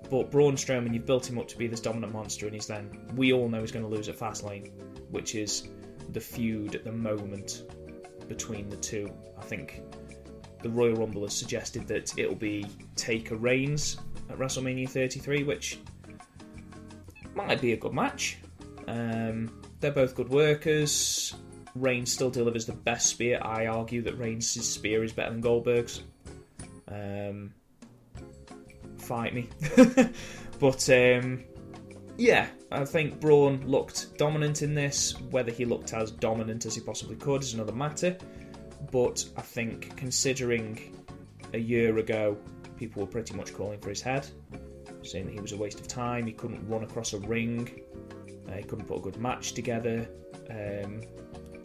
But 0.10 0.30
Braun 0.30 0.56
Strowman, 0.56 0.94
you've 0.94 1.06
built 1.06 1.30
him 1.30 1.40
up 1.40 1.48
to 1.48 1.58
be 1.58 1.68
this 1.68 1.80
dominant 1.80 2.12
monster, 2.12 2.46
and 2.46 2.54
he's 2.54 2.68
then 2.68 2.92
we 3.16 3.32
all 3.32 3.48
know 3.48 3.62
he's 3.62 3.72
going 3.72 3.86
to 3.86 3.92
lose 3.92 4.10
at 4.10 4.18
Fastlane, 4.18 4.72
which 5.10 5.36
is 5.36 5.70
the 6.12 6.20
feud 6.20 6.76
at 6.76 6.84
the 6.84 6.92
moment 6.92 7.64
between 8.28 8.70
the 8.70 8.76
two. 8.78 9.10
I 9.40 9.44
think 9.44 9.82
the 10.62 10.70
Royal 10.70 10.96
Rumble 10.96 11.24
has 11.24 11.34
suggested 11.34 11.88
that 11.88 12.14
it'll 12.18 12.36
be 12.36 12.66
Taker 12.96 13.36
Reigns 13.36 13.98
at 14.30 14.38
WrestleMania 14.38 14.90
33, 14.90 15.44
which 15.44 15.80
might 17.34 17.62
be 17.62 17.72
a 17.72 17.78
good 17.78 17.94
match. 17.94 18.38
Um, 18.88 19.62
they're 19.80 19.92
both 19.92 20.14
good 20.16 20.30
workers. 20.30 21.34
Reigns 21.76 22.12
still 22.12 22.30
delivers 22.30 22.66
the 22.66 22.74
best 22.74 23.08
spear. 23.08 23.40
I 23.42 23.68
argue 23.68 24.02
that 24.04 24.18
Reigns' 24.18 24.68
spear 24.68 25.04
is 25.04 25.14
better 25.14 25.32
than 25.32 25.42
Goldberg's. 25.42 26.04
Um, 26.88 27.54
fight 28.98 29.34
me. 29.34 29.50
but 30.60 30.90
um, 30.90 31.44
yeah, 32.18 32.48
I 32.72 32.86
think 32.86 33.20
Braun 33.20 33.66
looked 33.66 34.18
dominant 34.18 34.62
in 34.62 34.74
this. 34.74 35.20
Whether 35.32 35.52
he 35.52 35.66
looked 35.66 35.94
as 35.94 36.12
dominant 36.12 36.66
as 36.66 36.76
he 36.76 36.82
possibly 36.82 37.16
could 37.16 37.42
is 37.42 37.54
another 37.54 37.74
matter. 37.74 38.18
But 38.92 39.26
I 39.38 39.42
think 39.42 39.96
considering 39.96 40.96
a 41.54 41.58
year 41.58 41.98
ago, 41.98 42.38
people 42.78 43.02
were 43.02 43.08
pretty 43.08 43.34
much 43.36 43.54
calling 43.54 43.80
for 43.80 43.90
his 43.90 44.02
head, 44.02 44.28
saying 45.04 45.26
that 45.26 45.34
he 45.34 45.40
was 45.40 45.52
a 45.52 45.58
waste 45.58 45.80
of 45.80 45.88
time, 45.88 46.26
he 46.26 46.34
couldn't 46.34 46.68
run 46.68 46.84
across 46.84 47.14
a 47.14 47.20
ring, 47.20 47.82
uh, 48.50 48.54
he 48.54 48.64
couldn't 48.64 48.86
put 48.86 48.98
a 48.98 49.02
good 49.02 49.18
match 49.18 49.54
together. 49.54 50.10
Um, 50.50 51.02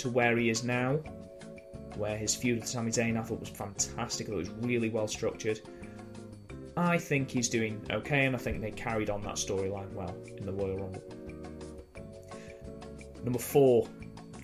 to 0.07 0.13
where 0.13 0.37
he 0.37 0.51
is 0.51 0.63
now, 0.63 1.01
where 1.97 2.17
his 2.17 2.33
feud 2.35 2.61
with 2.61 2.69
Sami 2.69 2.93
Zayn 2.93 3.19
I 3.19 3.23
thought 3.23 3.41
was 3.41 3.49
fantastic, 3.49 4.29
it 4.29 4.35
was 4.35 4.51
really 4.51 4.89
well 4.89 5.09
structured. 5.09 5.61
I 6.77 6.97
think 6.97 7.29
he's 7.29 7.49
doing 7.49 7.85
okay, 7.91 8.27
and 8.27 8.37
I 8.37 8.39
think 8.39 8.61
they 8.61 8.71
carried 8.71 9.11
on 9.11 9.21
that 9.23 9.35
storyline 9.35 9.93
well 9.95 10.15
in 10.37 10.47
the 10.47 10.53
Royal 10.53 10.77
Rumble. 10.77 11.03
Number 13.25 13.39
four, 13.41 13.89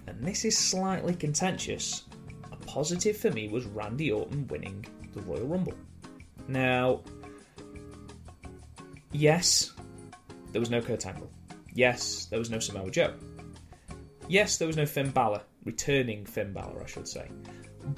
and 0.09 0.21
this 0.25 0.45
is 0.45 0.59
slightly 0.59 1.15
contentious. 1.15 2.05
A 2.51 2.57
positive 2.67 3.17
for 3.17 3.31
me 3.31 3.49
was 3.49 3.65
Randy 3.67 4.11
Orton 4.11 4.49
winning 4.49 4.85
the 5.15 5.21
Royal 5.23 5.47
Rumble. 5.47 5.75
Now, 6.49 7.03
yes, 9.13 9.73
there 10.51 10.61
was 10.61 10.71
no 10.71 10.81
Kurt 10.81 11.07
Angle. 11.07 11.31
Yes, 11.73 12.27
there 12.27 12.41
was 12.41 12.51
no 12.51 12.59
Samoa 12.59 12.91
Joe. 12.91 13.15
Yes, 14.27 14.57
there 14.57 14.67
was 14.67 14.77
no 14.77 14.87
Finn 14.87 15.11
Balor, 15.11 15.43
returning 15.65 16.25
Finn 16.25 16.53
Balor, 16.53 16.83
I 16.83 16.87
should 16.87 17.09
say. 17.09 17.29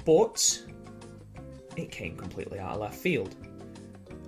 But 0.03 0.63
it 1.75 1.91
came 1.91 2.15
completely 2.17 2.59
out 2.59 2.73
of 2.73 2.81
left 2.81 2.95
field. 2.95 3.35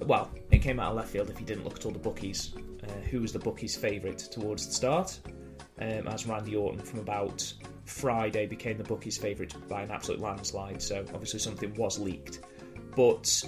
Well, 0.01 0.29
it 0.51 0.59
came 0.59 0.79
out 0.79 0.91
of 0.91 0.97
left 0.97 1.09
field 1.09 1.29
if 1.29 1.39
you 1.39 1.45
didn't 1.45 1.63
look 1.63 1.77
at 1.77 1.85
all 1.85 1.91
the 1.91 1.99
bookies. 1.99 2.53
Uh, 2.83 2.91
who 3.09 3.21
was 3.21 3.33
the 3.33 3.39
bookies' 3.39 3.75
favourite 3.75 4.19
towards 4.19 4.67
the 4.67 4.73
start? 4.73 5.19
Um, 5.79 6.07
as 6.07 6.25
Randy 6.25 6.55
Orton 6.55 6.79
from 6.79 6.99
about 6.99 7.53
Friday 7.85 8.45
became 8.45 8.77
the 8.77 8.83
bookies' 8.83 9.17
favourite 9.17 9.55
by 9.67 9.81
an 9.81 9.91
absolute 9.91 10.19
landslide, 10.19 10.81
so 10.81 10.99
obviously 11.13 11.39
something 11.39 11.73
was 11.75 11.99
leaked. 11.99 12.41
But 12.95 13.43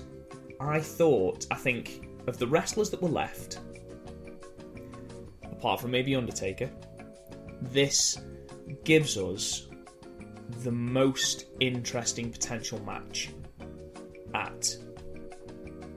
I 0.59 0.79
thought, 0.79 1.45
I 1.51 1.55
think, 1.55 2.07
of 2.27 2.37
the 2.37 2.47
wrestlers 2.47 2.89
that 2.91 3.01
were 3.01 3.09
left, 3.09 3.59
apart 5.43 5.81
from 5.81 5.91
maybe 5.91 6.15
Undertaker, 6.15 6.69
this 7.61 8.19
gives 8.83 9.17
us 9.17 9.68
the 10.63 10.71
most 10.71 11.45
interesting 11.59 12.31
potential 12.31 12.79
match 12.81 13.29
at 14.33 14.75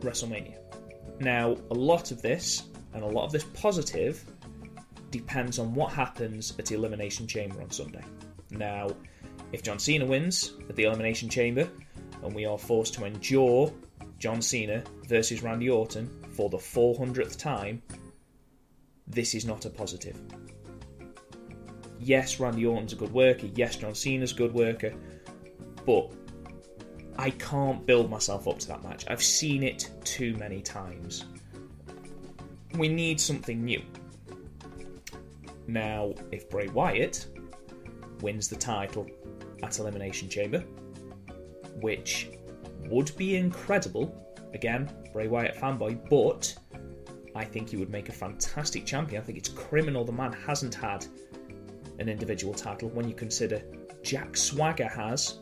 WrestleMania. 0.01 0.59
Now, 1.21 1.57
a 1.71 1.75
lot 1.75 2.11
of 2.11 2.23
this, 2.23 2.65
and 2.95 3.03
a 3.03 3.07
lot 3.07 3.25
of 3.25 3.33
this 3.33 3.45
positive, 3.55 4.25
depends 5.11 5.59
on 5.59 5.75
what 5.75 5.93
happens 5.93 6.55
at 6.59 6.67
the 6.67 6.75
Elimination 6.75 7.27
Chamber 7.27 7.61
on 7.61 7.71
Sunday. 7.71 8.05
Now, 8.51 8.91
if 9.53 9.63
John 9.63 9.79
Cena 9.79 10.07
wins 10.07 10.53
at 10.69 10.77
the 10.77 10.85
Elimination 10.85 11.29
Chamber, 11.29 11.69
and 12.23 12.35
we 12.35 12.47
are 12.47 12.59
forced 12.59 12.95
to 12.95 13.05
endure 13.05 13.73
John 14.19 14.41
Cena 14.41 14.83
versus 15.07 15.43
Randy 15.43 15.69
Orton 15.69 16.09
for 16.31 16.49
the 16.49 16.57
400th 16.57 17.39
time, 17.39 17.83
this 19.07 19.35
is 19.35 19.45
not 19.45 19.65
a 19.65 19.71
positive. 19.71 20.17
Yes, 22.03 22.41
Randy 22.41 22.67
Orton's 22.67 22.93
a 22.93 22.97
good 22.97 23.13
worker. 23.13 23.47
Yes, 23.55 23.77
John 23.77 23.95
Cena's 23.95 24.33
a 24.33 24.35
good 24.35 24.53
worker. 24.53 24.93
But 25.87 26.13
I 27.17 27.31
can't 27.31 27.87
build 27.87 28.11
myself 28.11 28.49
up 28.49 28.59
to 28.61 28.69
that 28.69 28.83
match. 28.83 29.05
I've 29.09 29.23
seen 29.23 29.63
it 29.63 29.91
too 30.05 30.35
many 30.37 30.61
times. 30.61 31.25
We 32.77 32.89
need 32.89 33.21
something 33.21 33.65
new. 33.65 33.83
Now, 35.67 36.13
if 36.33 36.49
Bray 36.51 36.69
Wyatt 36.69 37.27
wins 38.21 38.49
the 38.49 38.57
title 38.57 39.07
at 39.63 39.79
Elimination 39.79 40.29
Chamber, 40.29 40.61
which 41.81 42.31
would 42.89 43.17
be 43.17 43.37
incredible, 43.37 44.15
again, 44.55 44.91
Bray 45.13 45.29
Wyatt 45.29 45.57
fanboy, 45.57 46.09
but 46.09 46.55
I 47.35 47.45
think 47.45 47.71
he 47.71 47.77
would 47.77 47.91
make 47.91 48.09
a 48.09 48.13
fantastic 48.13 48.85
champion. 48.85 49.23
I 49.23 49.25
think 49.25 49.39
it's 49.39 49.49
criminal 49.49 50.05
the 50.05 50.13
man 50.13 50.33
hasn't 50.33 50.75
had 50.75 51.07
an 51.99 52.09
individual 52.09 52.55
title 52.55 52.89
when 52.91 53.09
you 53.09 53.15
consider 53.15 53.63
Jack 54.03 54.37
Swagger 54.37 54.89
has, 54.89 55.39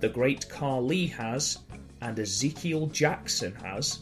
the 0.00 0.08
great 0.08 0.48
Khali 0.48 1.06
has, 1.06 1.58
and 2.00 2.18
Ezekiel 2.18 2.86
Jackson 2.86 3.54
has. 3.56 4.00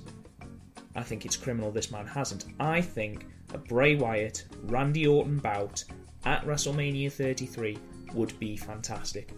I 0.94 1.02
think 1.02 1.24
it's 1.24 1.36
criminal 1.36 1.70
this 1.70 1.90
man 1.90 2.06
hasn't. 2.06 2.46
I 2.58 2.80
think 2.80 3.26
a 3.52 3.58
Bray 3.58 3.96
Wyatt, 3.96 4.44
Randy 4.64 5.06
Orton 5.06 5.38
bout 5.38 5.84
at 6.24 6.44
WrestleMania 6.44 7.12
33 7.12 7.78
would 8.14 8.38
be 8.38 8.56
fantastic. 8.56 9.32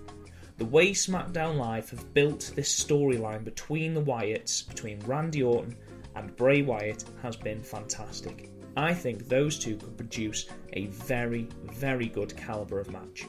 The 0.59 0.65
way 0.67 0.91
SmackDown 0.91 1.57
Live 1.57 1.89
have 1.91 2.13
built 2.13 2.53
this 2.55 2.85
storyline 2.85 3.45
between 3.45 3.95
the 3.95 4.03
Wyatts, 4.03 4.69
between 4.69 5.01
Randy 5.01 5.43
Orton 5.43 5.75
and 6.17 6.37
Bray 6.37 6.63
Wyatt, 6.63 7.05
has 7.23 7.37
been 7.37 7.63
fantastic. 7.63 8.51
I 8.77 8.95
think 8.95 9.29
those 9.29 9.59
two 9.59 9.77
could 9.77 9.97
produce 9.97 10.47
a 10.73 10.87
very, 10.87 11.49
very 11.73 12.07
good 12.07 12.37
calibre 12.37 12.81
of 12.81 12.91
match. 12.91 13.27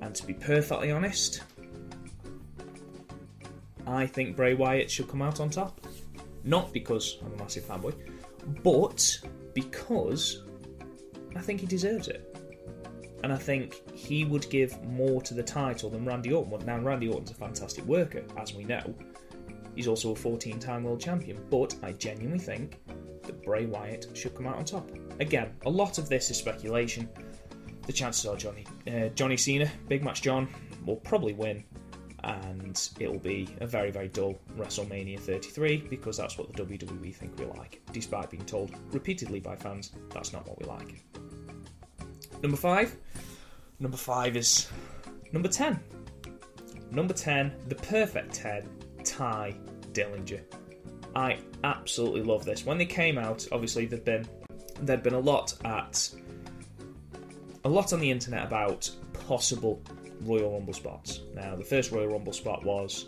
And 0.00 0.14
to 0.14 0.26
be 0.26 0.34
perfectly 0.34 0.90
honest, 0.90 1.42
I 3.86 4.06
think 4.06 4.36
Bray 4.36 4.54
Wyatt 4.54 4.90
should 4.90 5.08
come 5.08 5.22
out 5.22 5.40
on 5.40 5.50
top. 5.50 5.80
Not 6.44 6.72
because 6.72 7.18
I'm 7.24 7.32
a 7.34 7.36
massive 7.36 7.64
fanboy, 7.64 7.94
but 8.62 9.20
because 9.54 10.44
I 11.36 11.40
think 11.40 11.60
he 11.60 11.66
deserves 11.66 12.08
it. 12.08 12.24
And 13.22 13.32
I 13.32 13.36
think 13.36 13.82
he 13.96 14.24
would 14.24 14.48
give 14.48 14.80
more 14.84 15.20
to 15.22 15.34
the 15.34 15.42
title 15.42 15.90
than 15.90 16.04
Randy 16.04 16.32
Orton 16.32 16.50
would. 16.52 16.66
Now, 16.66 16.78
Randy 16.78 17.08
Orton's 17.08 17.32
a 17.32 17.34
fantastic 17.34 17.84
worker, 17.84 18.22
as 18.36 18.54
we 18.54 18.64
know. 18.64 18.94
He's 19.74 19.88
also 19.88 20.12
a 20.12 20.16
14 20.16 20.58
time 20.58 20.84
world 20.84 21.00
champion, 21.00 21.44
but 21.50 21.74
I 21.82 21.92
genuinely 21.92 22.38
think 22.38 22.78
that 23.28 23.44
Bray 23.44 23.66
Wyatt 23.66 24.08
should 24.14 24.34
come 24.34 24.46
out 24.46 24.56
on 24.56 24.64
top. 24.64 24.90
Again, 25.20 25.54
a 25.64 25.70
lot 25.70 25.98
of 25.98 26.08
this 26.08 26.30
is 26.30 26.36
speculation. 26.36 27.08
The 27.86 27.92
chances 27.92 28.26
are 28.26 28.36
Johnny 28.36 28.66
uh, 28.86 29.08
Johnny 29.14 29.36
Cena, 29.36 29.70
Big 29.88 30.02
Match 30.02 30.20
John, 30.20 30.48
will 30.84 30.96
probably 30.96 31.32
win, 31.34 31.64
and 32.24 32.90
it 32.98 33.10
will 33.10 33.20
be 33.20 33.48
a 33.60 33.66
very 33.66 33.90
very 33.90 34.08
dull 34.08 34.38
WrestleMania 34.56 35.20
33 35.20 35.86
because 35.88 36.16
that's 36.16 36.36
what 36.36 36.52
the 36.52 36.64
WWE 36.64 37.14
think 37.14 37.38
we 37.38 37.46
like, 37.46 37.80
despite 37.92 38.30
being 38.30 38.44
told 38.44 38.74
repeatedly 38.92 39.40
by 39.40 39.56
fans 39.56 39.92
that's 40.10 40.32
not 40.32 40.46
what 40.46 40.58
we 40.60 40.66
like. 40.66 41.04
Number 42.42 42.56
five. 42.56 42.96
Number 43.80 43.96
five 43.96 44.36
is 44.36 44.68
number 45.32 45.48
10. 45.48 45.78
Number 46.90 47.14
10, 47.14 47.52
the 47.68 47.74
perfect 47.74 48.34
10, 48.34 48.68
Tye 49.04 49.54
Dillinger. 49.92 50.40
I 51.14 51.38
absolutely 51.64 52.22
love 52.22 52.44
this. 52.44 52.64
When 52.64 52.78
they 52.78 52.86
came 52.86 53.18
out, 53.18 53.46
obviously 53.52 53.86
there'd 53.86 54.04
been 54.04 54.26
there'd 54.82 55.02
been 55.02 55.14
a 55.14 55.20
lot 55.20 55.54
at 55.64 56.10
a 57.64 57.68
lot 57.68 57.92
on 57.92 58.00
the 58.00 58.10
internet 58.10 58.44
about 58.44 58.90
possible 59.26 59.82
Royal 60.22 60.52
Rumble 60.52 60.72
spots. 60.72 61.20
Now, 61.34 61.56
the 61.56 61.64
first 61.64 61.92
Royal 61.92 62.08
Rumble 62.08 62.32
spot 62.32 62.64
was 62.64 63.06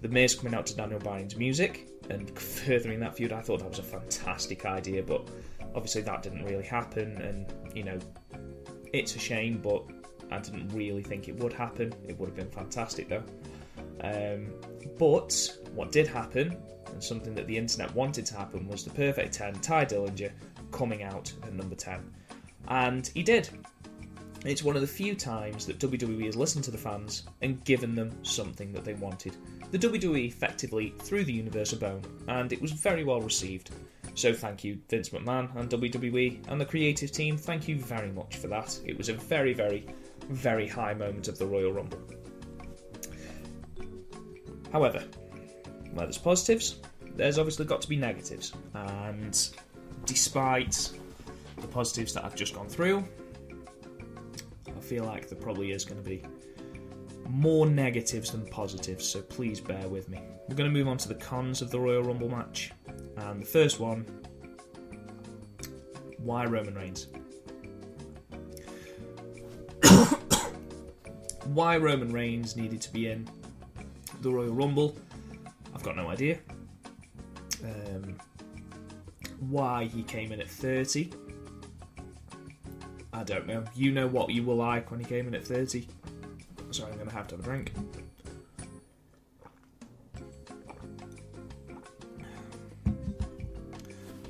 the 0.00 0.08
Miz 0.08 0.34
coming 0.34 0.54
out 0.54 0.66
to 0.66 0.76
Daniel 0.76 0.98
Bryan's 0.98 1.36
music 1.36 1.88
and 2.10 2.36
furthering 2.38 3.00
that 3.00 3.16
feud. 3.16 3.32
I 3.32 3.40
thought 3.40 3.60
that 3.60 3.68
was 3.68 3.78
a 3.78 3.84
fantastic 3.84 4.66
idea, 4.66 5.02
but 5.02 5.28
obviously 5.74 6.02
that 6.02 6.22
didn't 6.22 6.44
really 6.44 6.64
happen, 6.64 7.20
and 7.22 7.52
you 7.74 7.84
know, 7.84 7.98
it's 8.92 9.14
a 9.16 9.18
shame, 9.18 9.58
but 9.62 9.84
I 10.30 10.38
didn't 10.40 10.68
really 10.68 11.02
think 11.02 11.28
it 11.28 11.36
would 11.36 11.52
happen. 11.52 11.92
It 12.06 12.18
would 12.18 12.28
have 12.28 12.36
been 12.36 12.50
fantastic 12.50 13.08
though. 13.08 13.22
Um, 14.00 14.48
but 14.98 15.56
what 15.74 15.92
did 15.92 16.06
happen, 16.06 16.56
and 16.86 17.02
something 17.02 17.34
that 17.34 17.46
the 17.46 17.56
internet 17.56 17.94
wanted 17.94 18.26
to 18.26 18.36
happen, 18.36 18.66
was 18.68 18.84
the 18.84 18.90
perfect 18.90 19.34
10, 19.34 19.54
Tye 19.60 19.84
Dillinger, 19.84 20.32
coming 20.70 21.02
out 21.02 21.32
at 21.42 21.52
number 21.54 21.74
10. 21.74 22.00
And 22.68 23.10
he 23.14 23.22
did. 23.22 23.48
It's 24.44 24.64
one 24.64 24.74
of 24.74 24.82
the 24.82 24.88
few 24.88 25.14
times 25.14 25.66
that 25.66 25.78
WWE 25.78 26.26
has 26.26 26.36
listened 26.36 26.64
to 26.64 26.72
the 26.72 26.78
fans 26.78 27.24
and 27.42 27.64
given 27.64 27.94
them 27.94 28.12
something 28.24 28.72
that 28.72 28.84
they 28.84 28.94
wanted. 28.94 29.36
The 29.70 29.78
WWE 29.78 30.26
effectively 30.26 30.94
threw 30.98 31.24
the 31.24 31.32
universe 31.32 31.72
a 31.72 31.76
bone, 31.76 32.02
and 32.26 32.52
it 32.52 32.60
was 32.60 32.72
very 32.72 33.04
well 33.04 33.20
received. 33.20 33.70
So 34.14 34.32
thank 34.34 34.64
you, 34.64 34.78
Vince 34.90 35.10
McMahon 35.10 35.54
and 35.56 35.70
WWE 35.70 36.48
and 36.48 36.60
the 36.60 36.66
creative 36.66 37.12
team. 37.12 37.36
Thank 37.38 37.68
you 37.68 37.78
very 37.78 38.10
much 38.10 38.36
for 38.36 38.48
that. 38.48 38.78
It 38.84 38.98
was 38.98 39.08
a 39.08 39.14
very, 39.14 39.54
very, 39.54 39.86
very 40.28 40.66
high 40.66 40.94
moment 40.94 41.28
of 41.28 41.38
the 41.38 41.46
Royal 41.46 41.72
Rumble. 41.72 42.00
However, 44.72 45.04
where 45.92 46.06
there's 46.06 46.18
positives, 46.18 46.76
there's 47.14 47.38
obviously 47.38 47.66
got 47.66 47.82
to 47.82 47.88
be 47.88 47.96
negatives. 47.96 48.52
And 48.74 49.38
despite 50.06 50.90
the 51.60 51.68
positives 51.68 52.14
that 52.14 52.24
I've 52.24 52.34
just 52.34 52.54
gone 52.54 52.68
through, 52.68 53.06
I 54.66 54.80
feel 54.80 55.04
like 55.04 55.28
there 55.28 55.38
probably 55.38 55.72
is 55.72 55.84
going 55.84 56.02
to 56.02 56.08
be 56.08 56.24
more 57.28 57.66
negatives 57.66 58.32
than 58.32 58.46
positives, 58.46 59.06
so 59.06 59.20
please 59.22 59.60
bear 59.60 59.86
with 59.88 60.08
me. 60.08 60.20
We're 60.48 60.56
going 60.56 60.72
to 60.72 60.76
move 60.76 60.88
on 60.88 60.96
to 60.98 61.08
the 61.08 61.14
cons 61.14 61.62
of 61.62 61.70
the 61.70 61.78
Royal 61.78 62.02
Rumble 62.02 62.28
match. 62.28 62.72
And 63.16 63.42
the 63.42 63.46
first 63.46 63.78
one 63.78 64.06
why 66.18 66.46
Roman 66.46 66.74
Reigns? 66.74 67.08
why 71.46 71.76
Roman 71.76 72.12
Reigns 72.12 72.56
needed 72.56 72.80
to 72.80 72.92
be 72.92 73.10
in 73.10 73.28
the 74.22 74.30
Royal 74.30 74.52
Rumble, 74.52 74.96
I've 75.74 75.82
got 75.82 75.96
no 75.96 76.08
idea. 76.08 76.38
Um, 77.64 78.16
why 79.40 79.84
he 79.84 80.02
came 80.04 80.32
in 80.32 80.40
at 80.40 80.48
30, 80.48 81.10
I 83.12 83.24
don't 83.24 83.46
know. 83.46 83.64
You 83.74 83.92
know 83.92 84.06
what 84.06 84.30
you 84.30 84.42
were 84.44 84.54
like 84.54 84.90
when 84.90 85.00
he 85.00 85.06
came 85.06 85.26
in 85.26 85.34
at 85.34 85.44
30. 85.44 85.86
Sorry, 86.70 86.90
I'm 86.90 86.96
going 86.96 87.10
to 87.10 87.14
have 87.14 87.28
to 87.28 87.36
have 87.36 87.44
a 87.44 87.48
drink. 87.48 87.72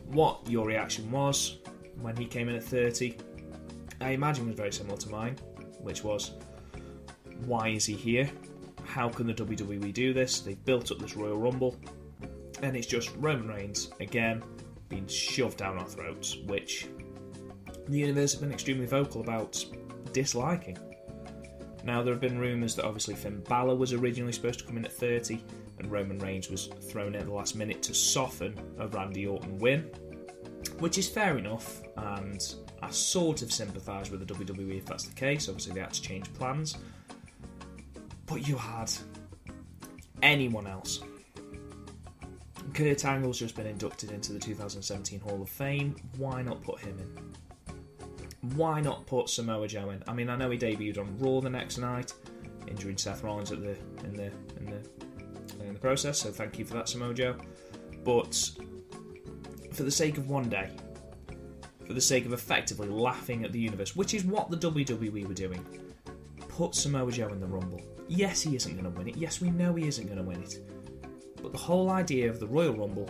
What 0.06 0.40
your 0.48 0.66
reaction 0.66 1.10
was 1.10 1.58
when 2.00 2.16
he 2.16 2.26
came 2.26 2.48
in 2.48 2.56
at 2.56 2.64
30, 2.64 3.16
I 4.00 4.10
imagine 4.10 4.46
was 4.46 4.56
very 4.56 4.72
similar 4.72 4.96
to 4.98 5.08
mine, 5.08 5.36
which 5.80 6.02
was, 6.02 6.32
why 7.46 7.68
is 7.68 7.86
he 7.86 7.94
here? 7.94 8.30
How 8.92 9.08
can 9.08 9.26
the 9.26 9.32
WWE 9.32 9.90
do 9.94 10.12
this? 10.12 10.40
They've 10.40 10.62
built 10.66 10.90
up 10.90 10.98
this 10.98 11.16
Royal 11.16 11.38
Rumble, 11.38 11.80
and 12.62 12.76
it's 12.76 12.86
just 12.86 13.10
Roman 13.16 13.48
Reigns, 13.48 13.90
again, 14.00 14.42
being 14.90 15.06
shoved 15.06 15.56
down 15.56 15.78
our 15.78 15.86
throats, 15.86 16.36
which 16.44 16.88
the 17.88 18.00
universe 18.00 18.32
have 18.32 18.42
been 18.42 18.52
extremely 18.52 18.84
vocal 18.84 19.22
about 19.22 19.64
disliking. 20.12 20.76
Now, 21.84 22.02
there 22.02 22.12
have 22.12 22.20
been 22.20 22.38
rumours 22.38 22.74
that 22.76 22.84
obviously 22.84 23.14
Finn 23.14 23.42
Balor 23.48 23.76
was 23.76 23.94
originally 23.94 24.32
supposed 24.32 24.58
to 24.58 24.66
come 24.66 24.76
in 24.76 24.84
at 24.84 24.92
30, 24.92 25.42
and 25.78 25.90
Roman 25.90 26.18
Reigns 26.18 26.50
was 26.50 26.66
thrown 26.90 27.14
in 27.14 27.22
at 27.22 27.26
the 27.28 27.32
last 27.32 27.56
minute 27.56 27.82
to 27.84 27.94
soften 27.94 28.60
a 28.78 28.88
Randy 28.88 29.26
Orton 29.26 29.58
win, 29.58 29.90
which 30.80 30.98
is 30.98 31.08
fair 31.08 31.38
enough, 31.38 31.80
and 31.96 32.56
I 32.82 32.90
sort 32.90 33.40
of 33.40 33.50
sympathise 33.50 34.10
with 34.10 34.20
the 34.20 34.34
WWE 34.34 34.76
if 34.76 34.84
that's 34.84 35.04
the 35.04 35.14
case. 35.14 35.48
Obviously, 35.48 35.72
they 35.72 35.80
had 35.80 35.94
to 35.94 36.02
change 36.02 36.30
plans. 36.34 36.76
But 38.32 38.48
you 38.48 38.56
had 38.56 38.90
anyone 40.22 40.66
else. 40.66 41.00
Kurt 42.72 43.04
Angle's 43.04 43.38
just 43.38 43.54
been 43.54 43.66
inducted 43.66 44.10
into 44.10 44.32
the 44.32 44.38
2017 44.38 45.20
Hall 45.20 45.42
of 45.42 45.50
Fame. 45.50 45.96
Why 46.16 46.40
not 46.40 46.62
put 46.62 46.80
him 46.80 46.98
in? 46.98 47.32
why 48.56 48.80
not 48.80 49.06
put 49.06 49.28
Samoa 49.28 49.68
Joe 49.68 49.90
in? 49.90 50.02
I 50.08 50.12
mean, 50.12 50.28
I 50.28 50.36
know 50.36 50.50
he 50.50 50.58
debuted 50.58 50.98
on 50.98 51.16
Raw 51.18 51.40
the 51.40 51.50
next 51.50 51.78
night, 51.78 52.12
injuring 52.66 52.98
Seth 52.98 53.22
Rollins 53.22 53.52
at 53.52 53.60
the 53.60 53.76
in 54.04 54.14
the 54.14 54.32
in 54.58 54.66
the 54.66 54.76
uh, 55.60 55.64
in 55.64 55.74
the 55.74 55.78
process. 55.78 56.18
So 56.18 56.30
thank 56.30 56.58
you 56.58 56.64
for 56.64 56.74
that, 56.74 56.88
Samoa 56.88 57.14
Joe. 57.14 57.36
But 58.04 58.50
for 59.72 59.84
the 59.84 59.90
sake 59.90 60.18
of 60.18 60.28
one 60.28 60.48
day, 60.48 60.70
for 61.86 61.92
the 61.92 62.00
sake 62.00 62.26
of 62.26 62.32
effectively 62.32 62.88
laughing 62.88 63.44
at 63.44 63.52
the 63.52 63.60
universe, 63.60 63.94
which 63.94 64.12
is 64.12 64.24
what 64.24 64.50
the 64.50 64.56
WWE 64.56 65.26
were 65.26 65.34
doing, 65.34 65.64
put 66.48 66.74
Samoa 66.74 67.12
Joe 67.12 67.28
in 67.28 67.38
the 67.38 67.46
Rumble. 67.46 67.80
Yes, 68.14 68.42
he 68.42 68.54
isn't 68.56 68.72
going 68.72 68.84
to 68.84 68.90
win 68.90 69.08
it. 69.08 69.16
Yes, 69.16 69.40
we 69.40 69.50
know 69.50 69.74
he 69.74 69.88
isn't 69.88 70.04
going 70.04 70.18
to 70.18 70.22
win 70.22 70.42
it. 70.42 70.58
But 71.42 71.52
the 71.52 71.58
whole 71.58 71.90
idea 71.90 72.28
of 72.28 72.38
the 72.38 72.46
Royal 72.46 72.74
Rumble 72.74 73.08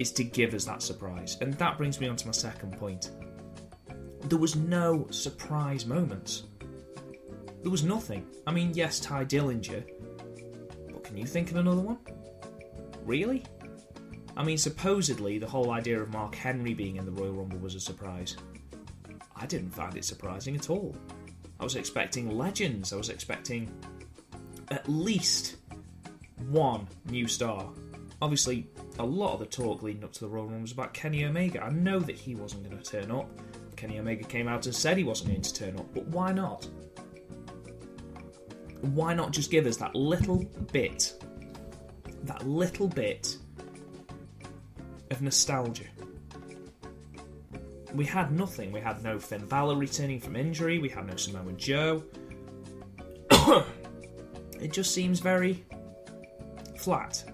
is 0.00 0.10
to 0.10 0.24
give 0.24 0.54
us 0.54 0.64
that 0.64 0.82
surprise. 0.82 1.38
And 1.40 1.54
that 1.54 1.78
brings 1.78 2.00
me 2.00 2.08
on 2.08 2.16
to 2.16 2.26
my 2.26 2.32
second 2.32 2.76
point 2.76 3.10
there 4.24 4.38
was 4.38 4.56
no 4.56 5.06
surprise 5.10 5.84
moments. 5.84 6.44
There 7.62 7.70
was 7.70 7.84
nothing. 7.84 8.26
I 8.46 8.52
mean, 8.52 8.72
yes, 8.74 8.98
Tye 8.98 9.24
Dillinger, 9.24 9.84
but 10.90 11.04
can 11.04 11.18
you 11.18 11.26
think 11.26 11.50
of 11.50 11.56
another 11.58 11.82
one? 11.82 11.98
Really? 13.04 13.44
I 14.34 14.42
mean, 14.42 14.56
supposedly 14.56 15.38
the 15.38 15.46
whole 15.46 15.70
idea 15.72 16.00
of 16.00 16.10
Mark 16.10 16.34
Henry 16.34 16.72
being 16.72 16.96
in 16.96 17.04
the 17.04 17.12
Royal 17.12 17.34
Rumble 17.34 17.58
was 17.58 17.74
a 17.74 17.80
surprise. 17.80 18.36
I 19.36 19.44
didn't 19.44 19.70
find 19.70 19.94
it 19.96 20.06
surprising 20.06 20.56
at 20.56 20.70
all. 20.70 20.96
I 21.60 21.64
was 21.64 21.76
expecting 21.76 22.36
legends. 22.36 22.94
I 22.94 22.96
was 22.96 23.10
expecting 23.10 23.70
at 24.74 24.88
least 24.88 25.56
one 26.48 26.88
new 27.08 27.28
star. 27.28 27.70
Obviously, 28.20 28.66
a 28.98 29.04
lot 29.04 29.34
of 29.34 29.38
the 29.38 29.46
talk 29.46 29.82
leading 29.82 30.02
up 30.02 30.12
to 30.14 30.20
the 30.20 30.28
Royal 30.28 30.46
Rumble 30.46 30.62
was 30.62 30.72
about 30.72 30.92
Kenny 30.92 31.24
Omega. 31.24 31.62
I 31.62 31.70
know 31.70 32.00
that 32.00 32.16
he 32.16 32.34
wasn't 32.34 32.68
going 32.68 32.76
to 32.76 32.84
turn 32.84 33.10
up. 33.10 33.28
Kenny 33.76 33.98
Omega 34.00 34.24
came 34.24 34.48
out 34.48 34.66
and 34.66 34.74
said 34.74 34.96
he 34.96 35.04
wasn't 35.04 35.30
going 35.30 35.42
to 35.42 35.54
turn 35.54 35.76
up, 35.76 35.86
but 35.94 36.06
why 36.08 36.32
not? 36.32 36.68
Why 38.80 39.14
not 39.14 39.30
just 39.30 39.50
give 39.50 39.66
us 39.66 39.76
that 39.76 39.94
little 39.94 40.44
bit, 40.72 41.14
that 42.24 42.46
little 42.46 42.88
bit 42.88 43.36
of 45.10 45.22
nostalgia. 45.22 45.84
We 47.94 48.04
had 48.04 48.32
nothing. 48.32 48.72
We 48.72 48.80
had 48.80 49.04
no 49.04 49.20
Finn 49.20 49.46
Balor 49.46 49.76
returning 49.76 50.18
from 50.18 50.34
injury. 50.34 50.78
We 50.80 50.88
had 50.88 51.06
no 51.06 51.14
Samoa 51.14 51.52
Joe. 51.52 52.02
It 54.60 54.72
just 54.72 54.94
seems 54.94 55.20
very 55.20 55.64
flat. 56.78 57.24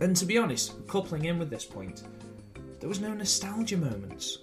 And 0.00 0.16
to 0.16 0.26
be 0.26 0.38
honest, 0.38 0.86
coupling 0.86 1.26
in 1.26 1.38
with 1.38 1.50
this 1.50 1.64
point, 1.64 2.02
there 2.80 2.88
was 2.88 3.00
no 3.00 3.14
nostalgia 3.14 3.76
moments. 3.76 4.38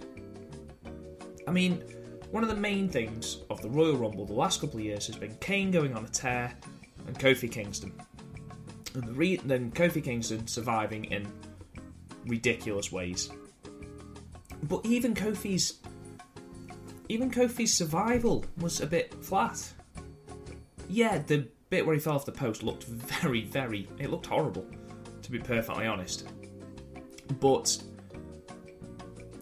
I 1.47 1.51
mean, 1.51 1.83
one 2.31 2.43
of 2.43 2.49
the 2.49 2.55
main 2.55 2.87
things 2.87 3.39
of 3.49 3.61
the 3.61 3.69
Royal 3.69 3.97
Rumble 3.97 4.25
the 4.25 4.33
last 4.33 4.61
couple 4.61 4.79
of 4.79 4.85
years 4.85 5.07
has 5.07 5.15
been 5.15 5.35
Kane 5.41 5.69
going 5.69 5.95
on 5.95 6.05
a 6.05 6.09
tear 6.09 6.53
and 7.07 7.19
Kofi 7.19 7.51
Kingston. 7.51 7.93
And 8.93 9.03
the 9.03 9.13
re- 9.13 9.41
then 9.43 9.71
Kofi 9.71 10.03
Kingston 10.03 10.47
surviving 10.47 11.05
in 11.05 11.27
ridiculous 12.25 12.91
ways. 12.91 13.29
But 14.63 14.85
even 14.85 15.13
Kofi's 15.13 15.79
even 17.09 17.29
Kofi's 17.29 17.73
survival 17.73 18.45
was 18.59 18.79
a 18.79 18.87
bit 18.87 19.13
flat. 19.21 19.73
Yeah, 20.91 21.19
the 21.19 21.47
bit 21.69 21.85
where 21.85 21.95
he 21.95 22.01
fell 22.01 22.15
off 22.15 22.25
the 22.25 22.33
post 22.33 22.63
looked 22.63 22.83
very, 22.83 23.45
very 23.45 23.87
it 23.97 24.11
looked 24.11 24.25
horrible, 24.25 24.67
to 25.21 25.31
be 25.31 25.39
perfectly 25.39 25.87
honest. 25.87 26.27
But 27.39 27.81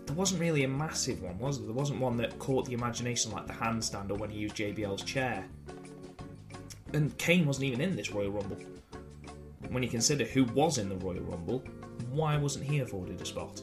there 0.06 0.16
wasn't 0.16 0.42
really 0.42 0.64
a 0.64 0.68
massive 0.68 1.24
one, 1.24 1.40
was 1.40 1.58
there? 1.58 1.66
There 1.66 1.76
wasn't 1.76 2.02
one 2.02 2.18
that 2.18 2.38
caught 2.38 2.68
the 2.68 2.74
imagination 2.74 3.32
like 3.32 3.48
the 3.48 3.54
handstand 3.54 4.12
or 4.12 4.14
when 4.14 4.30
he 4.30 4.38
used 4.38 4.58
JBL's 4.58 5.04
chair. 5.04 5.44
And 6.94 7.18
Kane 7.18 7.48
wasn't 7.48 7.66
even 7.66 7.82
in 7.82 7.96
this 7.96 8.12
Royal 8.12 8.30
Rumble. 8.30 8.58
When 9.70 9.82
you 9.82 9.90
consider 9.90 10.26
who 10.26 10.44
was 10.46 10.78
in 10.78 10.88
the 10.88 10.98
Royal 10.98 11.24
Rumble, 11.24 11.64
why 12.12 12.38
wasn't 12.38 12.66
he 12.66 12.82
afforded 12.82 13.20
a 13.20 13.26
spot? 13.26 13.60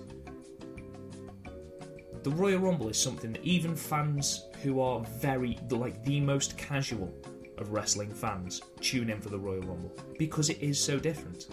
The 2.24 2.30
Royal 2.30 2.58
Rumble 2.58 2.88
is 2.88 3.00
something 3.00 3.32
that 3.32 3.44
even 3.44 3.76
fans 3.76 4.48
who 4.64 4.80
are 4.80 5.04
very, 5.20 5.56
like 5.70 6.02
the 6.04 6.20
most 6.20 6.58
casual 6.58 7.14
of 7.58 7.72
wrestling 7.72 8.12
fans, 8.12 8.62
tune 8.80 9.10
in 9.10 9.20
for 9.20 9.28
the 9.28 9.38
Royal 9.38 9.62
Rumble 9.62 9.92
because 10.18 10.50
it 10.50 10.60
is 10.60 10.78
so 10.78 10.98
different. 10.98 11.46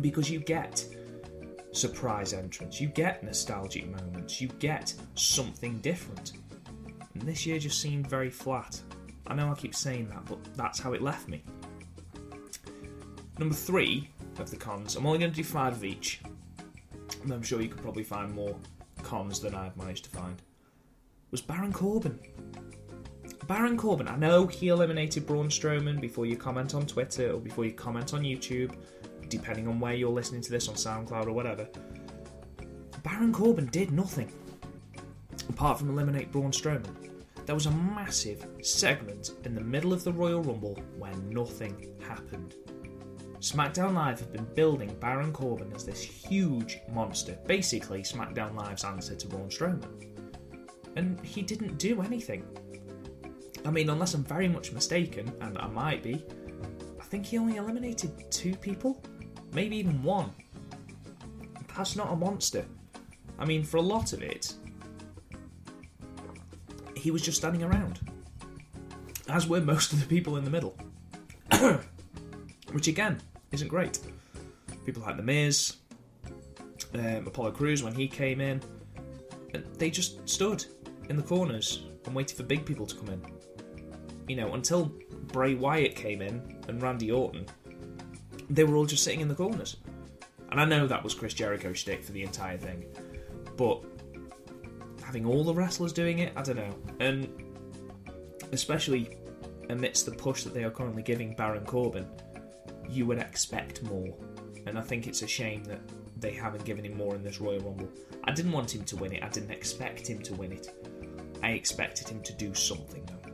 Because 0.00 0.30
you 0.30 0.38
get 0.38 0.84
surprise 1.72 2.32
entrance, 2.32 2.80
you 2.80 2.88
get 2.88 3.22
nostalgic 3.22 3.88
moments, 3.88 4.40
you 4.40 4.48
get 4.58 4.94
something 5.14 5.78
different. 5.78 6.32
And 7.14 7.22
this 7.22 7.46
year 7.46 7.58
just 7.58 7.80
seemed 7.80 8.06
very 8.06 8.30
flat. 8.30 8.80
I 9.26 9.34
know 9.34 9.50
I 9.50 9.54
keep 9.54 9.74
saying 9.74 10.08
that, 10.08 10.24
but 10.26 10.38
that's 10.54 10.78
how 10.78 10.92
it 10.92 11.02
left 11.02 11.28
me. 11.28 11.42
Number 13.38 13.54
three 13.54 14.08
of 14.38 14.50
the 14.50 14.56
cons, 14.56 14.96
I'm 14.96 15.06
only 15.06 15.18
going 15.18 15.30
to 15.30 15.36
do 15.36 15.44
five 15.44 15.74
of 15.74 15.84
each. 15.84 16.20
And 17.22 17.32
I'm 17.32 17.42
sure 17.42 17.60
you 17.60 17.68
could 17.68 17.82
probably 17.82 18.04
find 18.04 18.32
more 18.32 18.56
cons 19.02 19.40
than 19.40 19.54
I've 19.54 19.76
managed 19.76 20.04
to 20.04 20.10
find. 20.10 20.40
Was 21.30 21.40
Baron 21.40 21.72
Corbin. 21.72 22.18
Baron 23.48 23.78
Corbin, 23.78 24.08
I 24.08 24.16
know 24.16 24.46
he 24.46 24.68
eliminated 24.68 25.26
Braun 25.26 25.48
Strowman 25.48 26.02
before 26.02 26.26
you 26.26 26.36
comment 26.36 26.74
on 26.74 26.84
Twitter 26.84 27.32
or 27.32 27.40
before 27.40 27.64
you 27.64 27.72
comment 27.72 28.12
on 28.12 28.20
YouTube, 28.20 28.74
depending 29.30 29.66
on 29.66 29.80
where 29.80 29.94
you're 29.94 30.10
listening 30.10 30.42
to 30.42 30.50
this 30.50 30.68
on 30.68 30.74
SoundCloud 30.74 31.26
or 31.26 31.32
whatever. 31.32 31.66
Baron 33.02 33.32
Corbin 33.32 33.64
did 33.66 33.90
nothing 33.90 34.30
apart 35.48 35.78
from 35.78 35.88
eliminate 35.88 36.30
Braun 36.30 36.50
Strowman. 36.50 36.94
There 37.46 37.54
was 37.54 37.64
a 37.64 37.70
massive 37.70 38.46
segment 38.60 39.30
in 39.44 39.54
the 39.54 39.62
middle 39.62 39.94
of 39.94 40.04
the 40.04 40.12
Royal 40.12 40.42
Rumble 40.42 40.78
where 40.98 41.14
nothing 41.30 41.96
happened. 42.06 42.54
SmackDown 43.40 43.94
Live 43.94 44.20
have 44.20 44.30
been 44.30 44.46
building 44.56 44.94
Baron 45.00 45.32
Corbin 45.32 45.72
as 45.74 45.86
this 45.86 46.02
huge 46.02 46.80
monster, 46.92 47.38
basically 47.46 48.02
SmackDown 48.02 48.54
Live's 48.54 48.84
answer 48.84 49.14
to 49.14 49.26
Braun 49.26 49.48
Strowman. 49.48 50.04
And 50.96 51.18
he 51.24 51.40
didn't 51.40 51.78
do 51.78 52.02
anything. 52.02 52.44
I 53.64 53.70
mean, 53.70 53.90
unless 53.90 54.14
I'm 54.14 54.24
very 54.24 54.48
much 54.48 54.72
mistaken, 54.72 55.32
and 55.40 55.58
I 55.58 55.66
might 55.66 56.02
be, 56.02 56.24
I 57.00 57.04
think 57.04 57.26
he 57.26 57.38
only 57.38 57.56
eliminated 57.56 58.30
two 58.30 58.54
people? 58.54 59.02
Maybe 59.52 59.76
even 59.76 60.02
one. 60.02 60.30
That's 61.76 61.96
not 61.96 62.12
a 62.12 62.16
monster. 62.16 62.64
I 63.38 63.44
mean, 63.44 63.62
for 63.62 63.76
a 63.76 63.82
lot 63.82 64.12
of 64.12 64.22
it, 64.22 64.52
he 66.96 67.10
was 67.10 67.22
just 67.22 67.38
standing 67.38 67.62
around. 67.62 68.00
As 69.28 69.46
were 69.46 69.60
most 69.60 69.92
of 69.92 70.00
the 70.00 70.06
people 70.06 70.36
in 70.36 70.44
the 70.44 70.50
middle. 70.50 70.76
Which 72.72 72.88
again, 72.88 73.20
isn't 73.52 73.68
great. 73.68 74.00
People 74.84 75.02
like 75.02 75.16
The 75.16 75.22
Miz, 75.22 75.76
um, 76.94 77.26
Apollo 77.26 77.52
Crews 77.52 77.82
when 77.82 77.94
he 77.94 78.08
came 78.08 78.40
in, 78.40 78.60
they 79.78 79.90
just 79.90 80.28
stood 80.28 80.64
in 81.08 81.16
the 81.16 81.22
corners 81.22 81.84
and 82.04 82.14
waited 82.14 82.36
for 82.36 82.42
big 82.42 82.64
people 82.64 82.86
to 82.86 82.96
come 82.96 83.08
in. 83.08 83.37
You 84.28 84.36
know, 84.36 84.52
until 84.54 84.92
Bray 85.32 85.54
Wyatt 85.54 85.96
came 85.96 86.22
in 86.22 86.60
and 86.68 86.82
Randy 86.82 87.10
Orton, 87.10 87.46
they 88.50 88.64
were 88.64 88.76
all 88.76 88.86
just 88.86 89.02
sitting 89.02 89.20
in 89.20 89.28
the 89.28 89.34
corners. 89.34 89.78
And 90.50 90.60
I 90.60 90.64
know 90.64 90.86
that 90.86 91.02
was 91.02 91.14
Chris 91.14 91.34
Jericho's 91.34 91.78
shtick 91.78 92.02
for 92.02 92.12
the 92.12 92.22
entire 92.22 92.56
thing, 92.56 92.84
but 93.56 93.82
having 95.02 95.26
all 95.26 95.44
the 95.44 95.54
wrestlers 95.54 95.92
doing 95.92 96.20
it, 96.20 96.32
I 96.36 96.42
don't 96.42 96.56
know. 96.56 96.74
And 97.00 97.28
especially 98.52 99.18
amidst 99.70 100.06
the 100.06 100.12
push 100.12 100.44
that 100.44 100.54
they 100.54 100.64
are 100.64 100.70
currently 100.70 101.02
giving 101.02 101.34
Baron 101.34 101.64
Corbin, 101.64 102.06
you 102.88 103.06
would 103.06 103.18
expect 103.18 103.82
more. 103.84 104.14
And 104.66 104.78
I 104.78 104.82
think 104.82 105.06
it's 105.06 105.22
a 105.22 105.26
shame 105.26 105.64
that 105.64 105.80
they 106.18 106.32
haven't 106.32 106.64
given 106.64 106.84
him 106.84 106.96
more 106.96 107.14
in 107.14 107.22
this 107.22 107.40
Royal 107.40 107.60
Rumble. 107.60 107.88
I 108.24 108.32
didn't 108.32 108.52
want 108.52 108.74
him 108.74 108.84
to 108.84 108.96
win 108.96 109.12
it, 109.12 109.22
I 109.22 109.28
didn't 109.28 109.50
expect 109.50 110.06
him 110.06 110.22
to 110.22 110.34
win 110.34 110.52
it. 110.52 110.70
I 111.42 111.50
expected 111.50 112.08
him 112.08 112.22
to 112.22 112.32
do 112.32 112.54
something 112.54 113.06
though. 113.06 113.27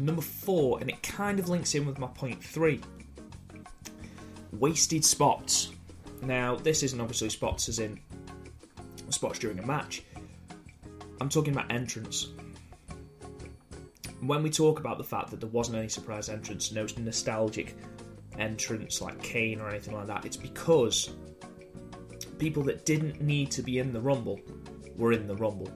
Number 0.00 0.22
four, 0.22 0.80
and 0.80 0.88
it 0.88 1.02
kind 1.02 1.38
of 1.38 1.50
links 1.50 1.74
in 1.74 1.84
with 1.84 1.98
my 1.98 2.06
point 2.06 2.42
three 2.42 2.80
wasted 4.52 5.04
spots. 5.04 5.72
Now, 6.22 6.56
this 6.56 6.82
isn't 6.82 6.98
obviously 6.98 7.28
spots 7.28 7.68
as 7.68 7.80
in 7.80 8.00
spots 9.10 9.38
during 9.38 9.58
a 9.58 9.66
match. 9.66 10.02
I'm 11.20 11.28
talking 11.28 11.52
about 11.52 11.70
entrance. 11.70 12.28
When 14.22 14.42
we 14.42 14.48
talk 14.48 14.80
about 14.80 14.96
the 14.96 15.04
fact 15.04 15.30
that 15.32 15.40
there 15.40 15.50
wasn't 15.50 15.76
any 15.76 15.88
surprise 15.88 16.30
entrance, 16.30 16.72
no 16.72 16.86
nostalgic 16.96 17.76
entrance 18.38 19.02
like 19.02 19.22
Kane 19.22 19.60
or 19.60 19.68
anything 19.68 19.94
like 19.94 20.06
that, 20.06 20.24
it's 20.24 20.36
because 20.36 21.10
people 22.38 22.62
that 22.62 22.86
didn't 22.86 23.20
need 23.20 23.50
to 23.50 23.62
be 23.62 23.78
in 23.78 23.92
the 23.92 24.00
Rumble 24.00 24.40
were 24.96 25.12
in 25.12 25.26
the 25.26 25.36
Rumble. 25.36 25.70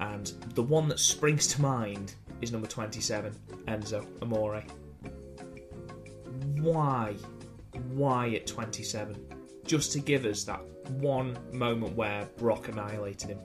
And 0.00 0.26
the 0.54 0.62
one 0.64 0.88
that 0.88 0.98
springs 0.98 1.46
to 1.48 1.62
mind 1.62 2.16
is 2.40 2.52
number 2.52 2.66
27, 2.66 3.34
Enzo 3.68 4.06
Amore. 4.22 4.62
Why? 6.60 7.14
Why 7.90 8.28
at 8.30 8.46
27? 8.46 9.16
Just 9.64 9.92
to 9.92 10.00
give 10.00 10.24
us 10.24 10.44
that 10.44 10.62
one 10.90 11.36
moment 11.52 11.96
where 11.96 12.26
Brock 12.36 12.68
annihilated 12.68 13.30
him. 13.30 13.38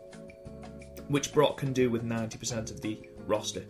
Which 1.08 1.34
Brock 1.34 1.58
can 1.58 1.74
do 1.74 1.90
with 1.90 2.04
90% 2.04 2.72
of 2.72 2.82
the 2.82 3.00
roster. 3.26 3.64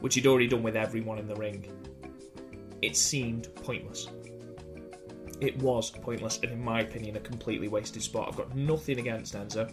Which 0.00 0.14
he'd 0.14 0.26
already 0.26 0.46
done 0.46 0.62
with 0.62 0.76
everyone 0.76 1.18
in 1.18 1.26
the 1.26 1.34
ring. 1.34 1.66
It 2.82 2.96
seemed 2.96 3.54
pointless. 3.56 4.08
It 5.40 5.56
was 5.58 5.90
pointless, 5.90 6.38
and 6.42 6.52
in 6.52 6.62
my 6.62 6.80
opinion, 6.80 7.16
a 7.16 7.20
completely 7.20 7.68
wasted 7.68 8.02
spot. 8.02 8.28
I've 8.28 8.36
got 8.36 8.54
nothing 8.56 8.98
against 8.98 9.34
Enzo. 9.34 9.72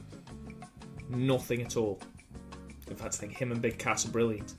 Nothing 1.09 1.61
at 1.61 1.75
all. 1.77 1.99
In 2.89 2.95
fact, 2.95 3.15
I 3.15 3.17
think 3.17 3.33
him 3.33 3.51
and 3.51 3.61
Big 3.61 3.77
Cass 3.77 4.05
are 4.05 4.11
brilliant. 4.11 4.53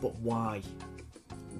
But 0.00 0.14
why? 0.20 0.62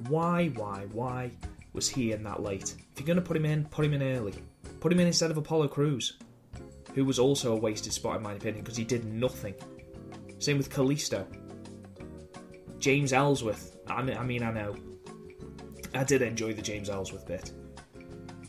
Why, 0.09 0.49
why, 0.55 0.87
why 0.93 1.31
was 1.73 1.89
he 1.89 2.13
in 2.13 2.23
that 2.25 2.43
late? 2.43 2.75
If 2.93 3.01
you're 3.01 3.07
going 3.07 3.17
to 3.17 3.23
put 3.23 3.37
him 3.37 3.45
in, 3.45 3.65
put 3.67 3.85
him 3.85 3.95
in 3.95 4.03
early. 4.03 4.35
Put 4.81 4.93
him 4.93 5.01
in 5.01 5.07
instead 5.07 5.31
of 5.31 5.37
Apollo 5.37 5.69
Crews, 5.69 6.19
who 6.95 7.05
was 7.05 7.19
also 7.19 7.53
a 7.53 7.57
wasted 7.57 7.93
spot 7.93 8.17
in 8.17 8.23
my 8.23 8.35
opinion 8.35 8.63
because 8.63 8.77
he 8.77 8.85
did 8.85 9.05
nothing. 9.05 9.55
Same 10.39 10.57
with 10.57 10.71
Kalisto. 10.71 11.27
James 12.79 13.13
Ellsworth. 13.13 13.77
I 13.89 14.03
mean, 14.03 14.17
I 14.17 14.23
mean, 14.23 14.43
I 14.43 14.53
know. 14.53 14.77
I 15.95 16.05
did 16.05 16.23
enjoy 16.23 16.53
the 16.53 16.63
James 16.63 16.89
Ellsworth 16.89 17.27
bit. 17.27 17.53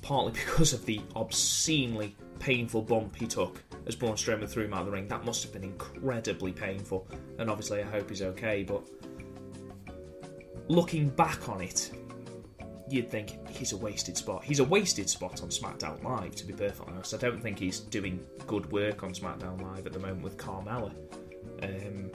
Partly 0.02 0.32
because 0.46 0.74
of 0.74 0.86
the 0.86 1.02
obscenely 1.16 2.16
painful 2.40 2.82
bump 2.82 3.16
he 3.16 3.28
took 3.28 3.62
as 3.86 3.96
Braun 3.96 4.14
Strowman 4.14 4.50
threw 4.50 4.66
him 4.66 4.74
out 4.74 4.82
of 4.82 4.86
the 4.88 4.92
ring. 4.92 5.08
That 5.08 5.26
must 5.26 5.44
have 5.44 5.52
been 5.52 5.64
incredibly 5.64 6.52
painful. 6.52 7.08
And 7.38 7.50
obviously, 7.50 7.82
I 7.82 7.86
hope 7.86 8.10
he's 8.10 8.22
okay. 8.22 8.64
But 8.64 8.84
looking 10.68 11.10
back 11.10 11.50
on 11.50 11.62
it, 11.62 11.92
you'd 12.90 13.10
think 13.10 13.48
he's 13.50 13.74
a 13.74 13.78
wasted 13.78 14.18
spot. 14.18 14.44
He's 14.44 14.60
a 14.60 14.64
wasted 14.64 15.10
spot 15.10 15.44
on 15.44 15.50
SmackDown 15.50 16.04
Live, 16.04 16.36
to 16.36 16.46
be 16.46 16.54
perfectly 16.54 16.94
honest. 16.94 17.14
I 17.14 17.18
don't 17.18 17.42
think 17.42 17.60
he's 17.60 17.80
doing 17.80 18.26
good 18.48 18.72
work 18.72 19.04
on 19.04 19.14
SmackDown 19.14 19.62
Live 19.62 19.86
at 19.86 19.94
the 19.94 20.00
moment 20.00 20.24
with 20.24 20.38
Carmella. 20.38 20.94
Um, 21.62 22.12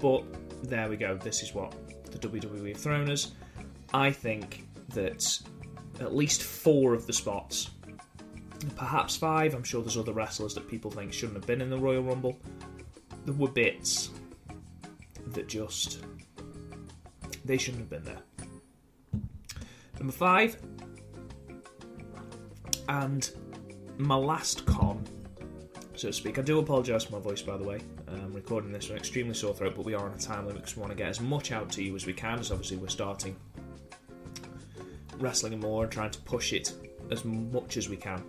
but 0.00 0.24
there 0.62 0.88
we 0.88 0.96
go. 0.96 1.16
This 1.16 1.42
is 1.42 1.54
what 1.54 1.74
the 2.10 2.18
WWE 2.18 2.68
have 2.68 2.76
thrown 2.78 3.10
us. 3.10 3.32
I 3.92 4.10
think 4.10 4.66
that 4.90 5.38
at 6.00 6.14
least 6.14 6.42
four 6.42 6.94
of 6.94 7.06
the 7.06 7.12
spots. 7.12 7.70
Perhaps 8.76 9.16
five. 9.16 9.54
I'm 9.54 9.64
sure 9.64 9.82
there's 9.82 9.96
other 9.96 10.12
wrestlers 10.12 10.54
that 10.54 10.68
people 10.68 10.90
think 10.90 11.12
shouldn't 11.12 11.36
have 11.36 11.46
been 11.46 11.60
in 11.60 11.70
the 11.70 11.78
Royal 11.78 12.02
Rumble. 12.02 12.38
There 13.24 13.34
were 13.34 13.48
bits 13.48 14.10
that 15.28 15.48
just 15.48 16.04
they 17.44 17.56
shouldn't 17.56 17.80
have 17.82 17.90
been 17.90 18.04
there. 18.04 18.22
Number 19.98 20.12
five, 20.12 20.56
and 22.88 23.30
my 23.96 24.16
last 24.16 24.66
con, 24.66 25.04
so 25.94 26.08
to 26.08 26.12
speak. 26.12 26.38
I 26.38 26.42
do 26.42 26.58
apologise 26.58 27.04
for 27.04 27.12
my 27.12 27.20
voice, 27.20 27.42
by 27.42 27.56
the 27.56 27.64
way. 27.64 27.80
I'm 28.08 28.32
recording 28.32 28.72
this 28.72 28.88
with 28.88 28.92
an 28.92 28.98
extremely 28.98 29.34
sore 29.34 29.54
throat, 29.54 29.74
but 29.76 29.84
we 29.84 29.94
are 29.94 30.06
on 30.06 30.14
a 30.14 30.18
time 30.18 30.46
limit 30.46 30.62
because 30.62 30.76
we 30.76 30.80
want 30.80 30.92
to 30.92 30.96
get 30.96 31.08
as 31.08 31.20
much 31.20 31.52
out 31.52 31.70
to 31.72 31.82
you 31.82 31.94
as 31.96 32.06
we 32.06 32.12
can, 32.12 32.38
as 32.38 32.50
obviously 32.50 32.76
we're 32.76 32.88
starting 32.88 33.36
wrestling 35.18 35.58
more 35.60 35.84
and 35.84 35.92
trying 35.92 36.10
to 36.10 36.20
push 36.20 36.52
it 36.52 36.72
as 37.10 37.24
much 37.24 37.76
as 37.76 37.88
we 37.88 37.96
can. 37.96 38.22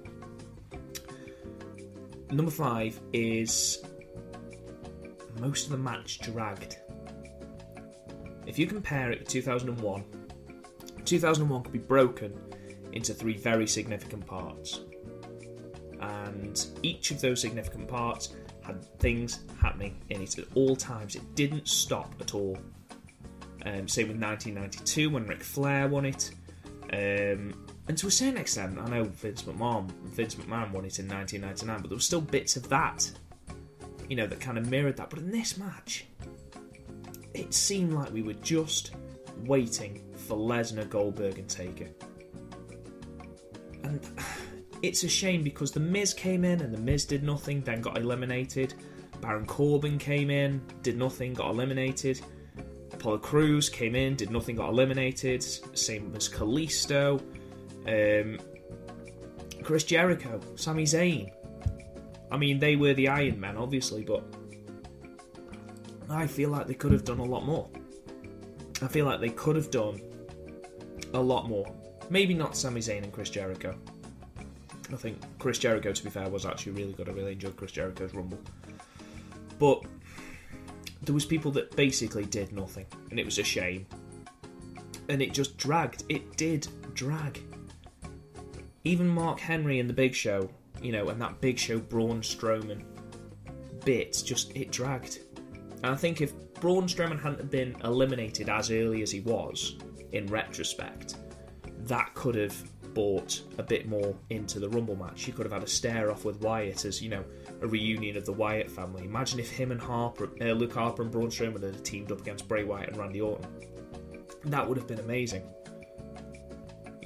Number 2.35 2.51
five 2.51 2.99
is 3.13 3.81
most 5.39 5.67
of 5.67 5.71
the 5.71 5.77
match 5.77 6.19
dragged. 6.19 6.79
If 8.45 8.59
you 8.59 8.67
compare 8.67 9.09
it 9.09 9.19
to 9.19 9.25
2001, 9.25 10.03
2001 11.05 11.63
could 11.63 11.71
be 11.71 11.79
broken 11.79 12.37
into 12.91 13.13
three 13.13 13.37
very 13.37 13.65
significant 13.65 14.27
parts. 14.27 14.81
And 16.01 16.65
each 16.83 17.11
of 17.11 17.21
those 17.21 17.39
significant 17.39 17.87
parts 17.87 18.35
had 18.59 18.83
things 18.99 19.39
happening 19.61 20.01
in 20.09 20.21
it 20.21 20.37
at 20.37 20.45
all 20.55 20.75
times. 20.75 21.15
It 21.15 21.35
didn't 21.35 21.69
stop 21.69 22.13
at 22.19 22.35
all. 22.35 22.57
Um, 23.65 23.87
same 23.87 24.09
with 24.09 24.21
1992 24.21 25.09
when 25.09 25.25
Ric 25.25 25.41
Flair 25.41 25.87
won 25.87 26.05
it. 26.05 26.31
Um, 26.91 27.65
and 27.87 27.97
to 27.97 28.07
a 28.07 28.11
certain 28.11 28.37
extent, 28.37 28.79
I 28.79 28.89
know 28.89 29.03
Vince 29.03 29.43
McMahon, 29.43 29.91
Vince 30.05 30.35
McMahon 30.35 30.71
won 30.71 30.85
it 30.85 30.99
in 30.99 31.07
1999, 31.07 31.81
but 31.81 31.89
there 31.89 31.95
were 31.95 32.01
still 32.01 32.21
bits 32.21 32.55
of 32.55 32.67
that, 32.69 33.09
you 34.09 34.15
know, 34.15 34.25
that 34.25 34.39
kind 34.39 34.57
of 34.57 34.69
mirrored 34.69 34.97
that. 34.97 35.09
But 35.09 35.19
in 35.19 35.29
this 35.29 35.57
match, 35.57 36.05
it 37.35 37.53
seemed 37.53 37.93
like 37.93 38.11
we 38.11 38.23
were 38.23 38.33
just 38.33 38.91
waiting 39.45 40.01
for 40.15 40.35
Lesnar, 40.35 40.89
Goldberg, 40.89 41.37
and 41.37 41.47
Taker. 41.47 41.89
And 43.83 44.01
it's 44.81 45.03
a 45.03 45.09
shame 45.09 45.43
because 45.43 45.71
The 45.71 45.79
Miz 45.79 46.13
came 46.13 46.43
in 46.43 46.61
and 46.61 46.73
The 46.73 46.79
Miz 46.79 47.05
did 47.05 47.23
nothing, 47.23 47.61
then 47.61 47.81
got 47.81 47.97
eliminated. 47.97 48.73
Baron 49.21 49.45
Corbin 49.45 49.99
came 49.99 50.31
in, 50.31 50.61
did 50.81 50.97
nothing, 50.97 51.33
got 51.33 51.51
eliminated. 51.51 52.19
Apollo 52.91 53.19
Crews 53.19 53.69
came 53.69 53.95
in, 53.95 54.15
did 54.15 54.31
nothing, 54.31 54.55
got 54.55 54.69
eliminated. 54.69 55.43
Same 55.77 56.11
as 56.15 56.27
Kalisto. 56.27 57.21
Um, 57.87 58.39
Chris 59.63 59.83
Jericho, 59.83 60.39
Sami 60.55 60.83
Zayn. 60.83 61.31
I 62.31 62.37
mean, 62.37 62.59
they 62.59 62.75
were 62.75 62.93
the 62.93 63.07
Iron 63.07 63.39
Men, 63.39 63.57
obviously, 63.57 64.03
but 64.03 64.23
I 66.09 66.27
feel 66.27 66.49
like 66.49 66.67
they 66.67 66.73
could 66.73 66.91
have 66.91 67.03
done 67.03 67.19
a 67.19 67.23
lot 67.23 67.45
more. 67.45 67.69
I 68.81 68.87
feel 68.87 69.05
like 69.05 69.19
they 69.19 69.29
could 69.29 69.55
have 69.55 69.71
done 69.71 70.01
a 71.13 71.19
lot 71.19 71.47
more. 71.47 71.65
Maybe 72.09 72.33
not 72.33 72.55
Sami 72.55 72.81
Zayn 72.81 73.03
and 73.03 73.11
Chris 73.11 73.29
Jericho. 73.29 73.75
I 74.91 74.95
think 74.95 75.17
Chris 75.39 75.57
Jericho, 75.57 75.91
to 75.91 76.03
be 76.03 76.09
fair, 76.09 76.29
was 76.29 76.45
actually 76.45 76.73
really 76.73 76.93
good. 76.93 77.09
I 77.09 77.13
really 77.13 77.31
enjoyed 77.31 77.55
Chris 77.55 77.71
Jericho's 77.71 78.13
Rumble. 78.13 78.39
But 79.57 79.81
there 81.01 81.13
was 81.13 81.25
people 81.25 81.51
that 81.51 81.75
basically 81.75 82.25
did 82.25 82.51
nothing, 82.51 82.85
and 83.09 83.19
it 83.19 83.25
was 83.25 83.39
a 83.39 83.43
shame. 83.43 83.87
And 85.09 85.21
it 85.21 85.33
just 85.33 85.57
dragged. 85.57 86.03
It 86.09 86.37
did 86.37 86.67
drag. 86.93 87.41
Even 88.85 89.07
Mark 89.07 89.39
Henry 89.39 89.79
and 89.79 89.89
the 89.89 89.93
Big 89.93 90.13
Show, 90.13 90.49
you 90.81 90.91
know, 90.91 91.09
and 91.09 91.21
that 91.21 91.41
Big 91.41 91.59
Show 91.59 91.79
Braun 91.79 92.21
Strowman 92.21 92.83
bit, 93.83 94.21
just 94.25 94.55
it 94.55 94.71
dragged. 94.71 95.19
And 95.83 95.87
I 95.87 95.95
think 95.95 96.21
if 96.21 96.33
Braun 96.55 96.87
Strowman 96.87 97.21
hadn't 97.21 97.51
been 97.51 97.75
eliminated 97.83 98.47
as 98.47 98.71
early 98.71 99.01
as 99.01 99.11
he 99.11 99.19
was, 99.21 99.75
in 100.11 100.27
retrospect, 100.27 101.15
that 101.81 102.13
could 102.13 102.35
have 102.35 102.55
bought 102.93 103.41
a 103.57 103.63
bit 103.63 103.87
more 103.87 104.15
into 104.29 104.59
the 104.59 104.69
Rumble 104.69 104.95
match. 104.95 105.27
You 105.27 105.33
could 105.33 105.45
have 105.45 105.51
had 105.51 105.63
a 105.63 105.67
stare 105.67 106.11
off 106.11 106.23
with 106.23 106.39
Wyatt 106.41 106.85
as, 106.85 107.01
you 107.01 107.09
know, 107.09 107.23
a 107.61 107.67
reunion 107.67 108.15
of 108.17 108.25
the 108.25 108.31
Wyatt 108.31 108.71
family. 108.71 109.03
Imagine 109.03 109.39
if 109.39 109.49
him 109.49 109.71
and 109.71 109.81
Harper, 109.81 110.29
uh, 110.41 110.53
Luke 110.53 110.73
Harper 110.73 111.01
and 111.03 111.11
Braun 111.11 111.27
Strowman 111.27 111.61
had 111.61 111.83
teamed 111.83 112.11
up 112.11 112.21
against 112.21 112.47
Bray 112.47 112.63
Wyatt 112.63 112.89
and 112.89 112.97
Randy 112.97 113.21
Orton. 113.21 113.47
That 114.45 114.67
would 114.67 114.77
have 114.77 114.87
been 114.87 114.99
amazing. 114.99 115.43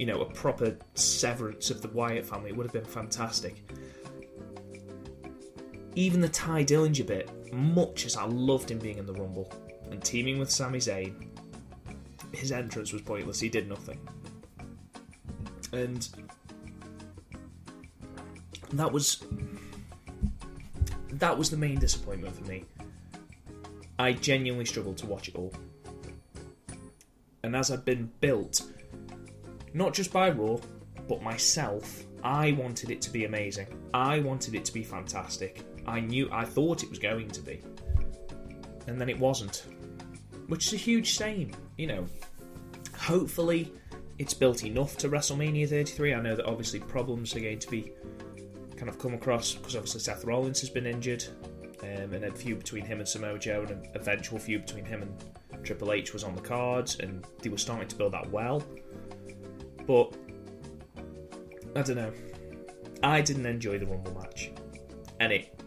You 0.00 0.06
know, 0.06 0.22
a 0.22 0.24
proper 0.24 0.78
severance 0.94 1.68
of 1.68 1.82
the 1.82 1.88
Wyatt 1.88 2.24
family. 2.24 2.48
It 2.48 2.56
would 2.56 2.64
have 2.64 2.72
been 2.72 2.86
fantastic. 2.86 3.70
Even 5.94 6.22
the 6.22 6.28
Tye 6.30 6.64
Dillinger 6.64 7.06
bit, 7.06 7.52
much 7.52 8.06
as 8.06 8.16
I 8.16 8.24
loved 8.24 8.70
him 8.70 8.78
being 8.78 8.96
in 8.96 9.04
the 9.04 9.12
Rumble 9.12 9.52
and 9.90 10.02
teaming 10.02 10.38
with 10.38 10.50
Sami 10.50 10.78
Zayn, 10.78 11.28
his 12.32 12.50
entrance 12.50 12.94
was 12.94 13.02
pointless. 13.02 13.40
He 13.40 13.50
did 13.50 13.68
nothing. 13.68 14.00
And 15.74 16.08
that 18.72 18.90
was 18.90 19.22
that 21.12 21.36
was 21.36 21.50
the 21.50 21.58
main 21.58 21.78
disappointment 21.78 22.34
for 22.34 22.44
me. 22.44 22.64
I 23.98 24.14
genuinely 24.14 24.64
struggled 24.64 24.96
to 24.96 25.06
watch 25.06 25.28
it 25.28 25.34
all. 25.34 25.52
And 27.42 27.54
as 27.54 27.70
I'd 27.70 27.84
been 27.84 28.10
built, 28.22 28.62
not 29.72 29.94
just 29.94 30.12
by 30.12 30.30
Raw, 30.30 30.58
but 31.08 31.22
myself, 31.22 32.04
I 32.22 32.52
wanted 32.52 32.90
it 32.90 33.00
to 33.02 33.10
be 33.10 33.24
amazing. 33.24 33.66
I 33.94 34.20
wanted 34.20 34.54
it 34.54 34.64
to 34.66 34.72
be 34.72 34.82
fantastic. 34.82 35.64
I 35.86 36.00
knew, 36.00 36.28
I 36.32 36.44
thought 36.44 36.82
it 36.82 36.90
was 36.90 36.98
going 36.98 37.28
to 37.28 37.40
be. 37.40 37.62
And 38.86 39.00
then 39.00 39.08
it 39.08 39.18
wasn't. 39.18 39.64
Which 40.48 40.66
is 40.66 40.72
a 40.74 40.76
huge 40.76 41.06
shame, 41.06 41.52
you 41.76 41.86
know. 41.86 42.06
Hopefully, 42.96 43.72
it's 44.18 44.34
built 44.34 44.64
enough 44.64 44.96
to 44.98 45.08
WrestleMania 45.08 45.68
33. 45.68 46.14
I 46.14 46.20
know 46.20 46.36
that 46.36 46.46
obviously 46.46 46.80
problems 46.80 47.34
are 47.34 47.40
going 47.40 47.58
to 47.58 47.70
be 47.70 47.92
kind 48.76 48.88
of 48.88 48.98
come 48.98 49.14
across 49.14 49.54
because 49.54 49.76
obviously 49.76 50.00
Seth 50.00 50.24
Rollins 50.24 50.60
has 50.60 50.70
been 50.70 50.86
injured, 50.86 51.24
um, 51.82 52.12
and 52.12 52.24
a 52.24 52.32
feud 52.32 52.58
between 52.58 52.84
him 52.84 52.98
and 52.98 53.08
Samoa 53.08 53.38
Joe, 53.38 53.62
and 53.62 53.70
an 53.70 53.88
eventual 53.94 54.38
feud 54.38 54.66
between 54.66 54.84
him 54.84 55.02
and 55.02 55.64
Triple 55.64 55.92
H 55.92 56.12
was 56.12 56.24
on 56.24 56.34
the 56.34 56.40
cards, 56.40 56.98
and 57.00 57.24
they 57.40 57.48
were 57.48 57.58
starting 57.58 57.88
to 57.88 57.96
build 57.96 58.12
that 58.12 58.30
well. 58.30 58.62
But 59.86 60.14
I 61.76 61.82
don't 61.82 61.96
know. 61.96 62.12
I 63.02 63.20
didn't 63.20 63.46
enjoy 63.46 63.78
the 63.78 63.86
Rumble 63.86 64.14
match, 64.14 64.50
and 65.20 65.32
it 65.32 65.60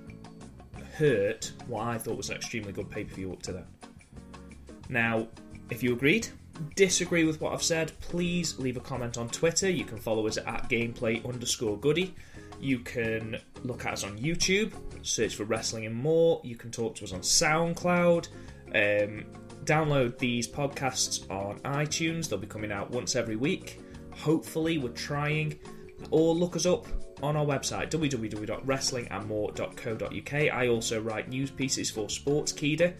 hurt 0.95 1.51
what 1.67 1.87
I 1.87 1.97
thought 1.97 2.17
was 2.17 2.29
an 2.29 2.35
extremely 2.35 2.71
good 2.71 2.89
pay 2.89 3.03
per 3.03 3.15
view 3.15 3.31
up 3.33 3.41
to 3.43 3.53
then. 3.53 3.65
Now, 4.89 5.27
if 5.69 5.81
you 5.81 5.93
agreed, 5.93 6.27
disagree 6.75 7.23
with 7.23 7.41
what 7.41 7.53
I've 7.53 7.63
said, 7.63 7.93
please 7.99 8.59
leave 8.59 8.77
a 8.77 8.81
comment 8.81 9.17
on 9.17 9.29
Twitter. 9.29 9.69
You 9.69 9.85
can 9.85 9.97
follow 9.97 10.27
us 10.27 10.37
at 10.37 10.69
gameplay 10.69 11.25
underscore 11.27 11.77
goody. 11.77 12.13
You 12.59 12.79
can 12.79 13.37
look 13.63 13.85
at 13.85 13.93
us 13.93 14.03
on 14.03 14.17
YouTube, 14.17 14.73
search 15.01 15.35
for 15.35 15.43
Wrestling 15.45 15.85
and 15.85 15.95
More. 15.95 16.39
You 16.43 16.55
can 16.55 16.71
talk 16.71 16.95
to 16.95 17.03
us 17.03 17.11
on 17.11 17.21
SoundCloud. 17.21 18.27
Um, 18.67 19.25
download 19.65 20.17
these 20.17 20.47
podcasts 20.47 21.29
on 21.29 21.59
iTunes, 21.59 22.29
they'll 22.29 22.39
be 22.39 22.47
coming 22.47 22.71
out 22.71 22.91
once 22.91 23.15
every 23.15 23.35
week. 23.35 23.79
Hopefully, 24.17 24.77
we're 24.77 24.89
trying. 24.89 25.57
Or 26.11 26.35
look 26.35 26.55
us 26.55 26.65
up 26.65 26.85
on 27.21 27.37
our 27.37 27.45
website 27.45 27.89
www.wrestlingandmore.co.uk. 27.89 30.53
I 30.53 30.67
also 30.67 31.01
write 31.01 31.29
news 31.29 31.49
pieces 31.49 31.89
for 31.89 32.07
Sportskeeda, 32.07 32.93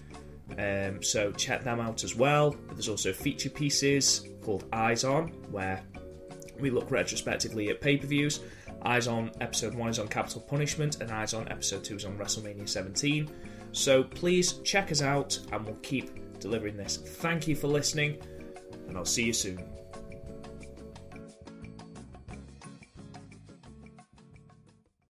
um, 0.57 1.03
so 1.03 1.31
check 1.33 1.63
them 1.63 1.79
out 1.79 2.03
as 2.03 2.15
well. 2.15 2.51
But 2.51 2.75
There's 2.75 2.89
also 2.89 3.13
feature 3.13 3.49
pieces 3.49 4.27
called 4.41 4.65
Eyes 4.71 5.03
On, 5.03 5.27
where 5.51 5.83
we 6.59 6.69
look 6.69 6.91
retrospectively 6.91 7.69
at 7.69 7.81
pay 7.81 7.97
per 7.97 8.07
views. 8.07 8.41
Eyes 8.85 9.07
On 9.07 9.31
episode 9.39 9.75
1 9.75 9.89
is 9.89 9.99
on 9.99 10.07
Capital 10.07 10.41
Punishment, 10.41 11.01
and 11.01 11.11
Eyes 11.11 11.33
On 11.33 11.47
episode 11.49 11.83
2 11.83 11.95
is 11.95 12.05
on 12.05 12.17
WrestleMania 12.17 12.67
17. 12.67 13.29
So 13.71 14.03
please 14.03 14.53
check 14.63 14.91
us 14.91 15.01
out, 15.01 15.39
and 15.51 15.65
we'll 15.65 15.75
keep 15.75 16.39
delivering 16.39 16.77
this. 16.77 16.97
Thank 16.97 17.47
you 17.47 17.55
for 17.55 17.67
listening, 17.67 18.17
and 18.87 18.97
I'll 18.97 19.05
see 19.05 19.23
you 19.23 19.33
soon. 19.33 19.72